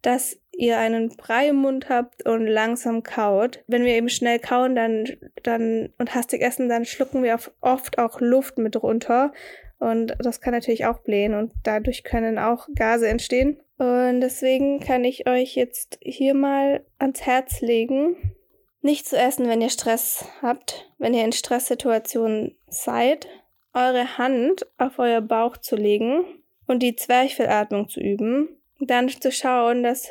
dass 0.00 0.39
ihr 0.60 0.78
einen 0.78 1.16
Brei 1.16 1.48
im 1.48 1.56
Mund 1.56 1.88
habt 1.88 2.26
und 2.26 2.46
langsam 2.46 3.02
kaut. 3.02 3.64
Wenn 3.66 3.84
wir 3.84 3.94
eben 3.94 4.08
schnell 4.08 4.38
kauen 4.38 4.76
dann, 4.76 5.06
dann 5.42 5.92
und 5.98 6.14
hastig 6.14 6.42
essen, 6.42 6.68
dann 6.68 6.84
schlucken 6.84 7.22
wir 7.22 7.38
oft 7.60 7.98
auch 7.98 8.20
Luft 8.20 8.58
mit 8.58 8.80
runter. 8.80 9.32
Und 9.78 10.14
das 10.18 10.42
kann 10.42 10.52
natürlich 10.52 10.84
auch 10.84 10.98
blähen 10.98 11.34
und 11.34 11.52
dadurch 11.62 12.04
können 12.04 12.38
auch 12.38 12.68
Gase 12.74 13.08
entstehen. 13.08 13.58
Und 13.78 14.20
deswegen 14.20 14.78
kann 14.80 15.04
ich 15.04 15.26
euch 15.26 15.54
jetzt 15.56 15.98
hier 16.02 16.34
mal 16.34 16.84
ans 16.98 17.22
Herz 17.22 17.62
legen, 17.62 18.34
nicht 18.82 19.08
zu 19.08 19.16
essen, 19.16 19.48
wenn 19.48 19.62
ihr 19.62 19.70
Stress 19.70 20.26
habt, 20.42 20.90
wenn 20.98 21.14
ihr 21.14 21.24
in 21.24 21.32
Stresssituationen 21.32 22.56
seid, 22.68 23.26
eure 23.72 24.18
Hand 24.18 24.66
auf 24.76 24.98
euer 24.98 25.22
Bauch 25.22 25.56
zu 25.56 25.76
legen 25.76 26.24
und 26.66 26.82
die 26.82 26.96
Zwerchfellatmung 26.96 27.88
zu 27.88 28.00
üben, 28.00 28.48
dann 28.80 29.08
zu 29.08 29.32
schauen, 29.32 29.82
dass 29.82 30.10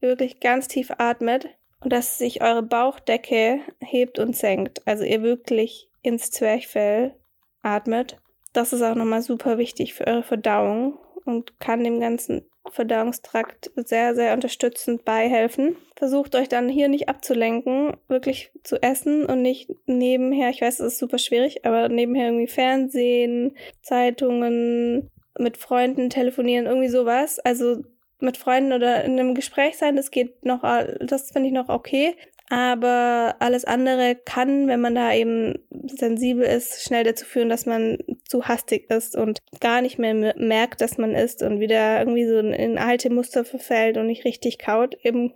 wirklich 0.00 0.40
ganz 0.40 0.68
tief 0.68 0.90
atmet 0.98 1.48
und 1.80 1.92
dass 1.92 2.18
sich 2.18 2.42
eure 2.42 2.62
Bauchdecke 2.62 3.60
hebt 3.80 4.18
und 4.18 4.36
senkt. 4.36 4.86
Also 4.86 5.04
ihr 5.04 5.22
wirklich 5.22 5.88
ins 6.02 6.30
Zwerchfell 6.30 7.14
atmet. 7.62 8.18
Das 8.52 8.72
ist 8.72 8.82
auch 8.82 8.94
nochmal 8.94 9.22
super 9.22 9.58
wichtig 9.58 9.94
für 9.94 10.06
eure 10.06 10.22
Verdauung 10.22 10.98
und 11.24 11.58
kann 11.60 11.84
dem 11.84 12.00
ganzen 12.00 12.46
Verdauungstrakt 12.70 13.70
sehr, 13.76 14.14
sehr 14.14 14.34
unterstützend 14.34 15.04
beihelfen. 15.04 15.76
Versucht 15.96 16.34
euch 16.34 16.48
dann 16.48 16.68
hier 16.68 16.88
nicht 16.88 17.08
abzulenken, 17.08 17.96
wirklich 18.08 18.50
zu 18.64 18.82
essen 18.82 19.24
und 19.24 19.42
nicht 19.42 19.70
nebenher, 19.86 20.50
ich 20.50 20.62
weiß, 20.62 20.80
es 20.80 20.94
ist 20.94 20.98
super 20.98 21.18
schwierig, 21.18 21.64
aber 21.64 21.88
nebenher 21.88 22.26
irgendwie 22.26 22.48
Fernsehen, 22.48 23.56
Zeitungen, 23.82 25.10
mit 25.38 25.56
Freunden 25.58 26.10
telefonieren, 26.10 26.66
irgendwie 26.66 26.88
sowas. 26.88 27.38
Also 27.40 27.82
mit 28.20 28.36
Freunden 28.36 28.72
oder 28.72 29.04
in 29.04 29.12
einem 29.12 29.34
Gespräch 29.34 29.76
sein, 29.76 29.96
das 29.96 30.10
geht 30.10 30.44
noch, 30.44 30.62
das 31.00 31.30
finde 31.30 31.48
ich 31.48 31.54
noch 31.54 31.68
okay. 31.68 32.14
Aber 32.48 33.36
alles 33.40 33.64
andere 33.64 34.14
kann, 34.14 34.68
wenn 34.68 34.80
man 34.80 34.94
da 34.94 35.12
eben 35.12 35.54
sensibel 35.88 36.44
ist, 36.44 36.82
schnell 36.82 37.02
dazu 37.02 37.24
führen, 37.24 37.48
dass 37.48 37.66
man 37.66 37.98
zu 38.24 38.46
hastig 38.46 38.88
ist 38.90 39.16
und 39.16 39.40
gar 39.60 39.80
nicht 39.80 39.98
mehr 39.98 40.34
merkt, 40.36 40.80
dass 40.80 40.96
man 40.96 41.14
isst 41.14 41.42
und 41.42 41.58
wieder 41.58 41.98
irgendwie 41.98 42.26
so 42.26 42.38
in 42.38 42.78
alte 42.78 43.10
Muster 43.10 43.44
verfällt 43.44 43.96
und 43.96 44.06
nicht 44.06 44.24
richtig 44.24 44.58
kaut. 44.58 44.96
Eben 45.02 45.34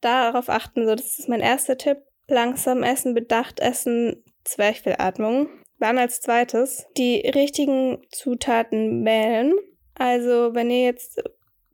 darauf 0.00 0.48
achten, 0.48 0.86
so 0.86 0.94
das 0.94 1.18
ist 1.18 1.28
mein 1.28 1.40
erster 1.40 1.76
Tipp. 1.76 1.98
Langsam 2.28 2.82
essen, 2.82 3.14
bedacht 3.14 3.60
essen, 3.60 4.22
Zwerchfellatmung. 4.44 5.48
Dann 5.80 5.98
als 5.98 6.20
zweites 6.20 6.86
die 6.96 7.16
richtigen 7.34 7.98
Zutaten 8.10 9.04
wählen. 9.04 9.52
Also 9.94 10.54
wenn 10.54 10.70
ihr 10.70 10.84
jetzt, 10.84 11.22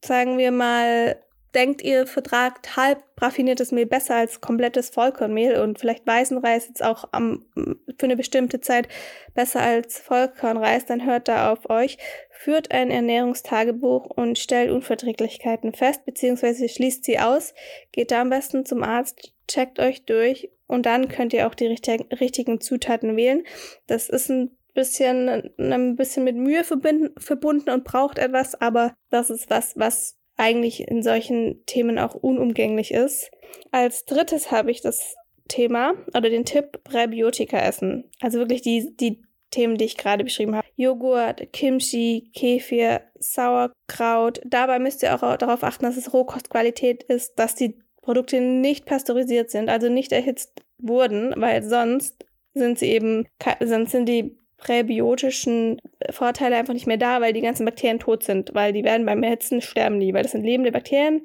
sagen 0.03 0.39
wir 0.39 0.51
mal, 0.51 1.17
denkt, 1.55 1.83
ihr 1.83 2.07
vertragt 2.07 2.77
halb 2.77 3.03
raffiniertes 3.19 3.73
Mehl 3.73 3.87
besser 3.87 4.17
als 4.17 4.41
komplettes 4.41 4.91
Vollkornmehl 4.91 5.61
und 5.61 5.79
vielleicht 5.79 6.07
weißen 6.07 6.39
Reis 6.39 6.69
jetzt 6.69 6.83
auch 6.83 7.09
am, 7.13 7.45
für 7.55 8.05
eine 8.05 8.17
bestimmte 8.17 8.61
Zeit 8.61 8.89
besser 9.35 9.61
als 9.61 9.99
Vollkornreis, 9.99 10.87
dann 10.87 11.05
hört 11.05 11.29
da 11.29 11.53
auf 11.53 11.69
euch. 11.69 11.99
Führt 12.31 12.71
ein 12.71 12.91
Ernährungstagebuch 12.91 14.07
und 14.07 14.39
stellt 14.39 14.71
Unverträglichkeiten 14.71 15.75
fest, 15.75 16.05
beziehungsweise 16.07 16.69
schließt 16.69 17.05
sie 17.05 17.19
aus. 17.19 17.53
Geht 17.93 18.11
da 18.13 18.23
am 18.23 18.31
besten 18.31 18.65
zum 18.65 18.83
Arzt, 18.83 19.33
checkt 19.47 19.79
euch 19.79 20.05
durch 20.05 20.51
und 20.67 20.87
dann 20.87 21.09
könnt 21.09 21.33
ihr 21.33 21.47
auch 21.47 21.55
die 21.55 21.67
richtig, 21.67 22.07
richtigen 22.21 22.61
Zutaten 22.61 23.17
wählen. 23.17 23.43
Das 23.87 24.09
ist 24.09 24.31
ein 24.31 24.57
bisschen, 24.75 25.51
ein 25.59 25.97
bisschen 25.97 26.25
mit 26.25 26.37
Mühe 26.37 26.65
verbunden 26.65 27.71
und 27.71 27.85
braucht 27.85 28.19
etwas, 28.19 28.61
aber 28.61 28.95
das 29.11 29.31
ist 29.31 29.51
was, 29.51 29.77
was 29.77 30.17
eigentlich 30.37 30.89
in 30.89 31.03
solchen 31.03 31.65
Themen 31.67 31.99
auch 31.99 32.15
unumgänglich 32.15 32.93
ist. 32.93 33.31
Als 33.71 34.05
drittes 34.05 34.51
habe 34.51 34.71
ich 34.71 34.81
das 34.81 35.17
Thema 35.49 35.95
oder 36.17 36.31
den 36.31 36.45
Tipp 36.45 36.83
Präbiotika 36.85 37.59
essen. 37.59 38.05
Also 38.21 38.39
wirklich 38.39 38.63
die, 38.63 38.97
die 38.97 39.23
Themen, 39.51 39.77
die 39.77 39.85
ich 39.85 39.97
gerade 39.97 40.25
beschrieben 40.25 40.55
habe. 40.55 40.67
Joghurt, 40.77 41.53
Kimchi, 41.53 42.31
Kefir, 42.35 43.03
Sauerkraut. 43.19 44.41
Dabei 44.47 44.79
müsst 44.79 45.03
ihr 45.03 45.15
auch 45.15 45.37
darauf 45.37 45.65
achten, 45.65 45.85
dass 45.85 45.97
es 45.97 46.13
Rohkostqualität 46.13 47.03
ist, 47.03 47.39
dass 47.39 47.55
die 47.55 47.79
Produkte 48.01 48.41
nicht 48.41 48.87
pasteurisiert 48.87 49.51
sind, 49.51 49.69
also 49.69 49.89
nicht 49.89 50.13
erhitzt 50.13 50.63
wurden, 50.79 51.35
weil 51.37 51.63
sonst 51.63 52.25
sind 52.55 52.79
sie 52.79 52.91
eben, 52.93 53.29
sonst 53.61 53.91
sind 53.93 54.09
die 54.09 54.40
präbiotischen 54.61 55.81
Vorteile 56.11 56.57
einfach 56.57 56.75
nicht 56.75 56.87
mehr 56.87 56.97
da, 56.97 57.21
weil 57.21 57.33
die 57.33 57.41
ganzen 57.41 57.65
Bakterien 57.65 57.99
tot 57.99 58.23
sind, 58.23 58.55
weil 58.55 58.73
die 58.73 58.85
werden 58.85 59.07
beim 59.07 59.23
Erhitzen 59.23 59.61
sterben 59.61 60.01
die, 60.01 60.15
weil 60.15 60.23
das 60.23 60.33
sind 60.33 60.45
lebende 60.45 60.73
Bakterien 60.73 61.23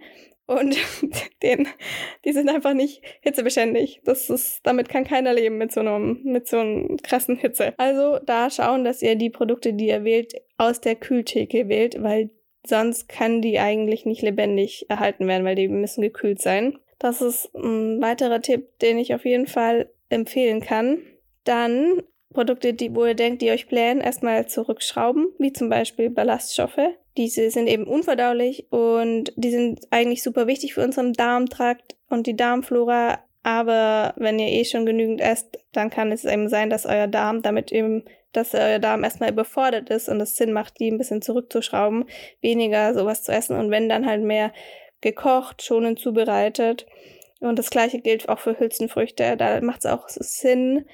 und 0.48 0.76
den, 1.44 1.68
die 2.24 2.32
sind 2.32 2.50
einfach 2.50 2.74
nicht 2.74 3.02
hitzebeständig. 3.22 4.02
Das 4.06 4.30
ist, 4.30 4.62
damit 4.64 4.90
kann 4.90 5.04
keiner 5.04 5.34
leben 5.34 5.58
mit 5.58 5.72
so 5.72 5.80
einem, 5.82 6.22
mit 6.24 6.48
so 6.48 6.60
einem 6.60 6.98
krassen 6.98 7.38
Hitze. 7.38 7.74
Also 7.78 8.20
da 8.26 8.50
schauen, 8.50 8.84
dass 8.84 9.02
ihr 9.02 9.16
die 9.16 9.30
Produkte, 9.30 9.74
die 9.74 9.88
ihr 9.88 10.04
wählt, 10.04 10.34
aus 10.58 10.82
der 10.82 10.96
Kühltheke 10.96 11.68
wählt, 11.68 12.02
weil 12.02 12.30
sonst 12.66 13.10
kann 13.10 13.42
die 13.42 13.60
eigentlich 13.60 14.06
nicht 14.06 14.22
lebendig 14.22 14.86
erhalten 14.90 15.28
werden, 15.28 15.46
weil 15.46 15.56
die 15.56 15.68
müssen 15.68 16.02
gekühlt 16.02 16.42
sein. 16.42 16.78
Das 17.00 17.22
ist 17.22 17.54
ein 17.56 18.02
weiterer 18.02 18.42
Tipp, 18.42 18.80
den 18.80 18.98
ich 18.98 19.14
auf 19.14 19.26
jeden 19.26 19.48
Fall 19.48 19.90
empfehlen 20.10 20.62
kann. 20.62 21.00
Dann 21.44 22.02
Produkte, 22.36 22.74
die, 22.74 22.94
wo 22.94 23.06
ihr 23.06 23.16
denkt, 23.16 23.42
die 23.42 23.50
euch 23.50 23.68
blähen, 23.68 24.02
erstmal 24.02 24.46
zurückschrauben, 24.46 25.30
wie 25.40 25.54
zum 25.54 25.70
Beispiel 25.70 26.12
Ballaststoffe. 26.12 26.78
Diese 27.18 27.50
sind 27.50 27.68
eben 27.68 27.86
unverdaulich 27.86 28.68
und 28.72 29.34
die 29.38 29.52
sind 29.52 29.80
eigentlich 29.90 30.22
super 30.22 30.46
wichtig 30.46 30.74
für 30.74 30.84
unseren 30.84 31.14
Darmtrakt 31.14 31.96
und 32.10 32.28
die 32.28 32.36
Darmflora. 32.36 33.20
Aber 33.42 34.14
wenn 34.18 34.38
ihr 34.38 34.50
eh 34.50 34.66
schon 34.66 34.86
genügend 34.86 35.22
esst, 35.22 35.60
dann 35.72 35.90
kann 35.90 36.12
es 36.12 36.26
eben 36.26 36.50
sein, 36.50 36.70
dass 36.70 36.86
euer 36.86 37.08
Darm 37.08 37.42
damit 37.42 37.72
eben, 37.72 38.04
dass 38.34 38.54
euer 38.54 38.80
Darm 38.80 39.04
erstmal 39.04 39.32
überfordert 39.32 39.90
ist 39.90 40.10
und 40.10 40.20
es 40.20 40.36
Sinn 40.36 40.52
macht, 40.52 40.80
die 40.80 40.92
ein 40.92 40.98
bisschen 40.98 41.22
zurückzuschrauben, 41.22 42.06
weniger 42.42 42.94
sowas 42.94 43.24
zu 43.24 43.32
essen 43.32 43.56
und 43.58 43.72
wenn 43.72 43.88
dann 43.88 44.06
halt 44.06 44.24
mehr 44.24 44.52
gekocht, 45.02 45.64
schonend 45.64 46.00
zubereitet. 46.00 46.86
Und 47.40 47.60
das 47.60 47.70
gleiche 47.70 48.00
gilt 48.00 48.28
auch 48.28 48.40
für 48.40 48.60
Hülsenfrüchte. 48.60 49.38
Da 49.38 49.62
macht 49.62 49.86
es 49.86 49.92
auch 49.92 50.10
Sinn, 50.10 50.86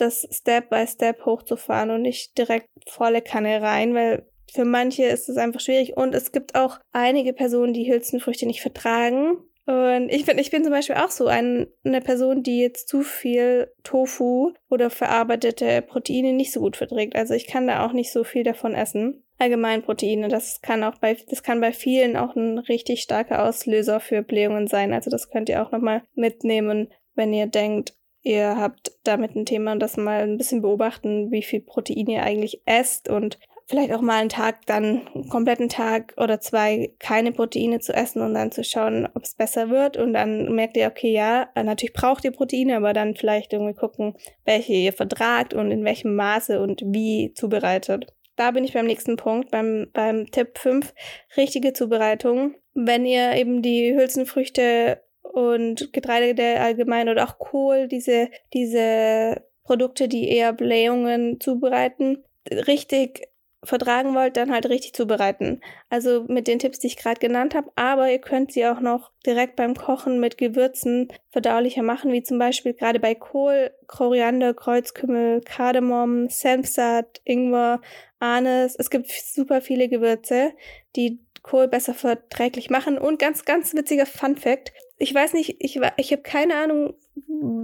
das 0.00 0.26
Step 0.30 0.70
by 0.70 0.86
Step 0.86 1.24
hochzufahren 1.24 1.90
und 1.90 2.02
nicht 2.02 2.36
direkt 2.38 2.68
volle 2.86 3.22
Kanne 3.22 3.60
rein, 3.62 3.94
weil 3.94 4.26
für 4.52 4.64
manche 4.64 5.04
ist 5.04 5.28
es 5.28 5.36
einfach 5.36 5.60
schwierig 5.60 5.96
und 5.96 6.14
es 6.14 6.32
gibt 6.32 6.54
auch 6.54 6.78
einige 6.92 7.32
Personen, 7.32 7.74
die 7.74 7.90
Hülsenfrüchte 7.90 8.46
nicht 8.46 8.62
vertragen. 8.62 9.38
Und 9.66 10.08
ich 10.08 10.24
bin, 10.24 10.38
ich 10.38 10.50
bin 10.50 10.64
zum 10.64 10.72
Beispiel 10.72 10.96
auch 10.96 11.10
so 11.10 11.26
ein, 11.26 11.66
eine 11.84 12.00
Person, 12.00 12.42
die 12.42 12.58
jetzt 12.58 12.88
zu 12.88 13.02
viel 13.02 13.70
Tofu 13.82 14.54
oder 14.70 14.88
verarbeitete 14.88 15.82
Proteine 15.82 16.32
nicht 16.32 16.52
so 16.52 16.60
gut 16.60 16.78
verträgt. 16.78 17.14
Also 17.14 17.34
ich 17.34 17.46
kann 17.46 17.66
da 17.66 17.84
auch 17.84 17.92
nicht 17.92 18.10
so 18.10 18.24
viel 18.24 18.44
davon 18.44 18.74
essen. 18.74 19.24
Allgemein 19.36 19.82
Proteine, 19.82 20.28
das 20.28 20.62
kann 20.62 20.82
auch 20.82 20.96
bei, 20.98 21.18
das 21.28 21.42
kann 21.42 21.60
bei 21.60 21.72
vielen 21.72 22.16
auch 22.16 22.34
ein 22.34 22.58
richtig 22.58 23.02
starker 23.02 23.44
Auslöser 23.46 24.00
für 24.00 24.22
Blähungen 24.22 24.68
sein. 24.68 24.94
Also 24.94 25.10
das 25.10 25.28
könnt 25.28 25.50
ihr 25.50 25.62
auch 25.62 25.70
nochmal 25.70 26.02
mitnehmen, 26.14 26.88
wenn 27.14 27.34
ihr 27.34 27.46
denkt, 27.46 27.94
ihr 28.22 28.56
habt 28.56 28.92
damit 29.04 29.34
ein 29.36 29.46
Thema 29.46 29.76
das 29.76 29.96
mal 29.96 30.22
ein 30.22 30.38
bisschen 30.38 30.62
beobachten, 30.62 31.30
wie 31.30 31.42
viel 31.42 31.60
Protein 31.60 32.08
ihr 32.08 32.22
eigentlich 32.22 32.62
esst 32.66 33.08
und 33.08 33.38
vielleicht 33.68 33.92
auch 33.92 34.00
mal 34.00 34.20
einen 34.20 34.30
Tag 34.30 34.64
dann, 34.66 35.06
einen 35.14 35.28
kompletten 35.28 35.68
Tag 35.68 36.14
oder 36.16 36.40
zwei 36.40 36.94
keine 36.98 37.32
Proteine 37.32 37.80
zu 37.80 37.92
essen 37.92 38.22
und 38.22 38.34
dann 38.34 38.50
zu 38.50 38.64
schauen, 38.64 39.06
ob 39.14 39.22
es 39.22 39.34
besser 39.34 39.68
wird 39.68 39.98
und 39.98 40.14
dann 40.14 40.54
merkt 40.54 40.76
ihr, 40.76 40.88
okay, 40.88 41.12
ja, 41.12 41.48
natürlich 41.54 41.92
braucht 41.92 42.24
ihr 42.24 42.32
Proteine, 42.32 42.76
aber 42.76 42.94
dann 42.94 43.14
vielleicht 43.14 43.52
irgendwie 43.52 43.74
gucken, 43.74 44.14
welche 44.44 44.72
ihr 44.72 44.94
vertragt 44.94 45.52
und 45.52 45.70
in 45.70 45.84
welchem 45.84 46.14
Maße 46.14 46.60
und 46.60 46.82
wie 46.86 47.32
zubereitet. 47.34 48.06
da 48.36 48.52
bin 48.52 48.64
ich 48.64 48.72
beim 48.72 48.86
nächsten 48.86 49.16
Punkt, 49.16 49.50
beim, 49.50 49.88
beim 49.92 50.30
Tipp 50.30 50.58
5, 50.58 50.94
richtige 51.36 51.72
Zubereitung. 51.72 52.54
Wenn 52.72 53.04
ihr 53.04 53.32
eben 53.32 53.62
die 53.62 53.94
Hülsenfrüchte 53.94 55.02
und 55.38 55.92
Getreide 55.92 56.58
allgemein 56.58 57.08
oder 57.08 57.24
auch 57.24 57.38
Kohl, 57.38 57.86
diese, 57.86 58.28
diese 58.52 59.40
Produkte, 59.62 60.08
die 60.08 60.28
eher 60.28 60.52
Blähungen 60.52 61.40
zubereiten, 61.40 62.24
richtig 62.50 63.28
vertragen 63.62 64.16
wollt, 64.16 64.36
dann 64.36 64.52
halt 64.52 64.68
richtig 64.68 64.94
zubereiten. 64.94 65.60
Also 65.90 66.24
mit 66.26 66.48
den 66.48 66.58
Tipps, 66.58 66.80
die 66.80 66.88
ich 66.88 66.96
gerade 66.96 67.20
genannt 67.20 67.54
habe, 67.54 67.70
aber 67.76 68.10
ihr 68.10 68.20
könnt 68.20 68.52
sie 68.52 68.66
auch 68.66 68.80
noch 68.80 69.12
direkt 69.26 69.54
beim 69.54 69.74
Kochen 69.74 70.18
mit 70.18 70.38
Gewürzen 70.38 71.08
verdaulicher 71.30 71.82
machen, 71.82 72.12
wie 72.12 72.22
zum 72.24 72.40
Beispiel 72.40 72.74
gerade 72.74 72.98
bei 72.98 73.14
Kohl, 73.14 73.70
Koriander, 73.86 74.54
Kreuzkümmel, 74.54 75.40
Kardamom, 75.42 76.28
Senfsaat, 76.28 77.20
Ingwer, 77.24 77.80
Anis. 78.18 78.74
Es 78.76 78.90
gibt 78.90 79.08
super 79.08 79.60
viele 79.60 79.88
Gewürze, 79.88 80.52
die 80.96 81.20
Kohl 81.42 81.68
besser 81.68 81.94
verträglich 81.94 82.70
machen. 82.70 82.98
Und 82.98 83.18
ganz, 83.18 83.44
ganz 83.44 83.74
witziger 83.74 84.06
Fun 84.06 84.36
Fact. 84.36 84.72
Ich 84.98 85.14
weiß 85.14 85.32
nicht, 85.32 85.56
ich, 85.60 85.80
ich 85.96 86.12
habe 86.12 86.22
keine 86.22 86.56
Ahnung, 86.56 86.94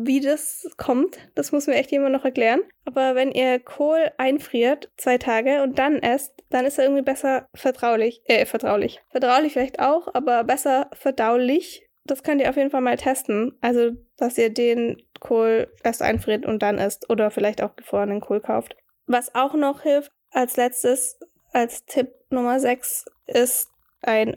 wie 0.07 0.21
das 0.21 0.69
kommt. 0.77 1.19
Das 1.35 1.51
muss 1.51 1.67
mir 1.67 1.75
echt 1.75 1.91
jemand 1.91 2.13
noch 2.13 2.25
erklären. 2.25 2.61
Aber 2.85 3.15
wenn 3.15 3.33
ihr 3.33 3.59
Kohl 3.59 4.13
einfriert, 4.19 4.91
zwei 4.97 5.19
Tage 5.19 5.63
und 5.63 5.79
dann 5.79 5.99
esst, 5.99 6.33
dann 6.51 6.65
ist 6.65 6.79
er 6.79 6.85
irgendwie 6.85 7.03
besser 7.03 7.49
vertraulich. 7.55 8.23
Äh, 8.27 8.47
vertraulich. 8.47 9.03
Vertraulich 9.11 9.53
vielleicht 9.53 9.81
auch, 9.81 10.09
aber 10.15 10.45
besser 10.45 10.89
verdaulich. 10.93 11.89
Das 12.05 12.23
könnt 12.23 12.41
ihr 12.41 12.51
auf 12.51 12.57
jeden 12.57 12.71
Fall 12.71 12.83
mal 12.83 12.97
testen. 12.97 13.57
Also, 13.61 13.93
dass 14.17 14.39
ihr 14.39 14.51
den 14.51 15.03
Kohl 15.21 15.73
erst 15.83 16.03
einfriert 16.03 16.47
und 16.47 16.63
dann 16.63 16.79
esst. 16.79 17.11
Oder 17.11 17.31
vielleicht 17.31 17.63
auch 17.63 17.75
gefrorenen 17.75 18.21
Kohl 18.21 18.41
kauft. 18.41 18.77
Was 19.07 19.35
auch 19.35 19.55
noch 19.55 19.83
hilft, 19.83 20.13
als 20.31 20.57
letztes, 20.57 21.19
als 21.53 21.85
Tipp 21.87 22.13
Nummer 22.31 22.61
6, 22.61 23.07
ist 23.27 23.69
ein 24.03 24.35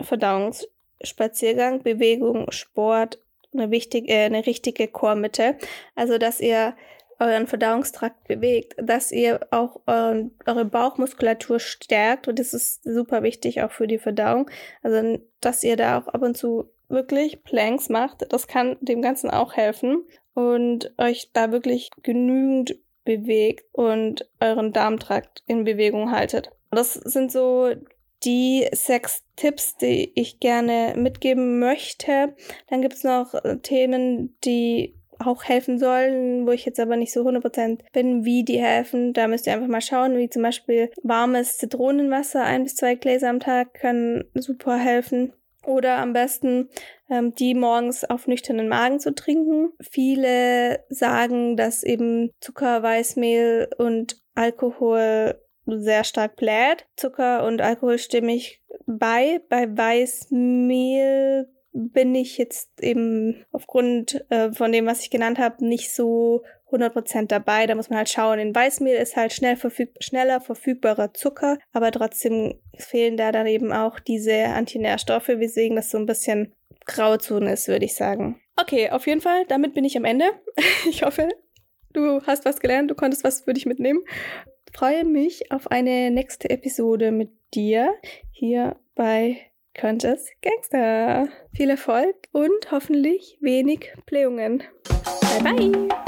Verdauungsspaziergang, 0.97 1.83
Bewegung, 1.83 2.51
Sport 2.51 3.19
eine, 3.53 3.71
wichtige, 3.71 4.11
äh, 4.11 4.25
eine 4.25 4.45
richtige 4.45 4.87
Chormitte. 4.87 5.57
Also, 5.95 6.17
dass 6.17 6.39
ihr 6.39 6.75
euren 7.19 7.47
Verdauungstrakt 7.47 8.27
bewegt, 8.27 8.75
dass 8.77 9.11
ihr 9.11 9.39
auch 9.49 9.81
euren, 9.87 10.31
eure 10.45 10.65
Bauchmuskulatur 10.65 11.59
stärkt 11.59 12.27
und 12.27 12.37
das 12.37 12.53
ist 12.53 12.83
super 12.83 13.23
wichtig 13.23 13.63
auch 13.63 13.71
für 13.71 13.87
die 13.87 13.97
Verdauung. 13.97 14.49
Also, 14.83 15.19
dass 15.41 15.63
ihr 15.63 15.77
da 15.77 15.97
auch 15.97 16.07
ab 16.07 16.21
und 16.21 16.37
zu 16.37 16.69
wirklich 16.89 17.43
Planks 17.43 17.89
macht, 17.89 18.31
das 18.31 18.47
kann 18.47 18.77
dem 18.81 19.01
Ganzen 19.01 19.29
auch 19.29 19.55
helfen 19.55 20.05
und 20.35 20.93
euch 20.97 21.31
da 21.33 21.51
wirklich 21.51 21.89
genügend 22.03 22.75
bewegt 23.03 23.65
und 23.71 24.29
euren 24.39 24.73
Darmtrakt 24.73 25.43
in 25.47 25.63
Bewegung 25.63 26.11
haltet. 26.11 26.51
Das 26.69 26.93
sind 26.93 27.31
so 27.31 27.71
die 28.23 28.67
sechs 28.71 29.23
Tipps, 29.35 29.77
die 29.77 30.11
ich 30.15 30.39
gerne 30.39 30.93
mitgeben 30.97 31.59
möchte. 31.59 32.35
Dann 32.69 32.81
gibt 32.81 32.95
es 32.95 33.03
noch 33.03 33.33
äh, 33.33 33.57
Themen, 33.59 34.35
die 34.43 34.95
auch 35.19 35.43
helfen 35.43 35.79
sollen, 35.79 36.45
wo 36.45 36.51
ich 36.51 36.65
jetzt 36.65 36.79
aber 36.79 36.95
nicht 36.95 37.11
so 37.11 37.27
100% 37.27 37.79
bin, 37.91 38.23
wie 38.23 38.43
die 38.43 38.59
helfen. 38.59 39.13
Da 39.13 39.27
müsst 39.27 39.47
ihr 39.47 39.53
einfach 39.53 39.67
mal 39.67 39.81
schauen, 39.81 40.17
wie 40.17 40.29
zum 40.29 40.43
Beispiel 40.43 40.91
warmes 41.01 41.57
Zitronenwasser, 41.57 42.43
ein 42.43 42.63
bis 42.63 42.75
zwei 42.75 42.95
Gläser 42.95 43.29
am 43.29 43.39
Tag 43.39 43.73
können 43.73 44.25
super 44.35 44.77
helfen. 44.77 45.33
Oder 45.65 45.97
am 45.97 46.13
besten 46.13 46.69
ähm, 47.09 47.33
die 47.35 47.53
morgens 47.53 48.05
auf 48.05 48.27
nüchternen 48.27 48.69
Magen 48.69 48.99
zu 48.99 49.13
trinken. 49.13 49.73
Viele 49.81 50.85
sagen, 50.87 51.57
dass 51.57 51.83
eben 51.83 52.31
Zucker, 52.39 52.83
Weißmehl 52.83 53.69
und 53.77 54.21
Alkohol 54.33 55.35
sehr 55.67 56.03
stark 56.03 56.35
bläht. 56.35 56.85
Zucker 56.95 57.45
und 57.45 57.61
Alkohol 57.61 57.97
stimme 57.97 58.33
ich 58.33 58.61
bei. 58.85 59.41
Bei 59.49 59.67
Weißmehl 59.77 61.47
bin 61.73 62.15
ich 62.15 62.37
jetzt 62.37 62.81
eben 62.81 63.45
aufgrund 63.51 64.25
äh, 64.29 64.51
von 64.51 64.71
dem, 64.71 64.85
was 64.85 65.01
ich 65.01 65.09
genannt 65.09 65.37
habe, 65.37 65.65
nicht 65.65 65.93
so 65.93 66.43
100% 66.71 67.27
dabei. 67.27 67.67
Da 67.67 67.75
muss 67.75 67.89
man 67.89 67.97
halt 67.97 68.09
schauen. 68.09 68.39
In 68.39 68.55
Weißmehl 68.55 68.95
ist 68.95 69.15
halt 69.15 69.33
schnell 69.33 69.55
verfüg 69.55 69.91
schneller 69.99 70.41
verfügbarer 70.41 71.13
Zucker, 71.13 71.57
aber 71.73 71.91
trotzdem 71.91 72.59
fehlen 72.77 73.17
da 73.17 73.31
dann 73.31 73.47
eben 73.47 73.71
auch 73.71 73.99
diese 73.99 74.45
Antinährstoffe, 74.45 75.27
weswegen 75.27 75.75
das 75.75 75.91
so 75.91 75.97
ein 75.97 76.05
bisschen 76.05 76.53
Grauzone 76.85 77.53
ist, 77.53 77.67
würde 77.67 77.85
ich 77.85 77.95
sagen. 77.95 78.41
Okay, 78.59 78.89
auf 78.89 79.05
jeden 79.05 79.21
Fall, 79.21 79.45
damit 79.47 79.73
bin 79.73 79.85
ich 79.85 79.97
am 79.97 80.05
Ende. 80.05 80.25
Ich 80.89 81.03
hoffe, 81.03 81.27
du 81.93 82.21
hast 82.25 82.45
was 82.45 82.59
gelernt, 82.59 82.89
du 82.89 82.95
konntest 82.95 83.23
was 83.23 83.41
für 83.41 83.53
dich 83.53 83.65
mitnehmen 83.65 83.99
freue 84.77 85.05
mich 85.05 85.51
auf 85.51 85.71
eine 85.71 86.11
nächste 86.11 86.51
Episode 86.51 87.11
mit 87.11 87.31
dir 87.55 87.95
hier 88.31 88.75
bei 88.93 89.37
Conscious 89.79 90.27
Gangster. 90.43 91.29
Viel 91.51 91.71
Erfolg 91.71 92.15
und 92.31 92.71
hoffentlich 92.71 93.39
wenig 93.41 93.91
Blähungen. 94.05 94.61
Bye 95.41 95.55
bye! 95.55 96.06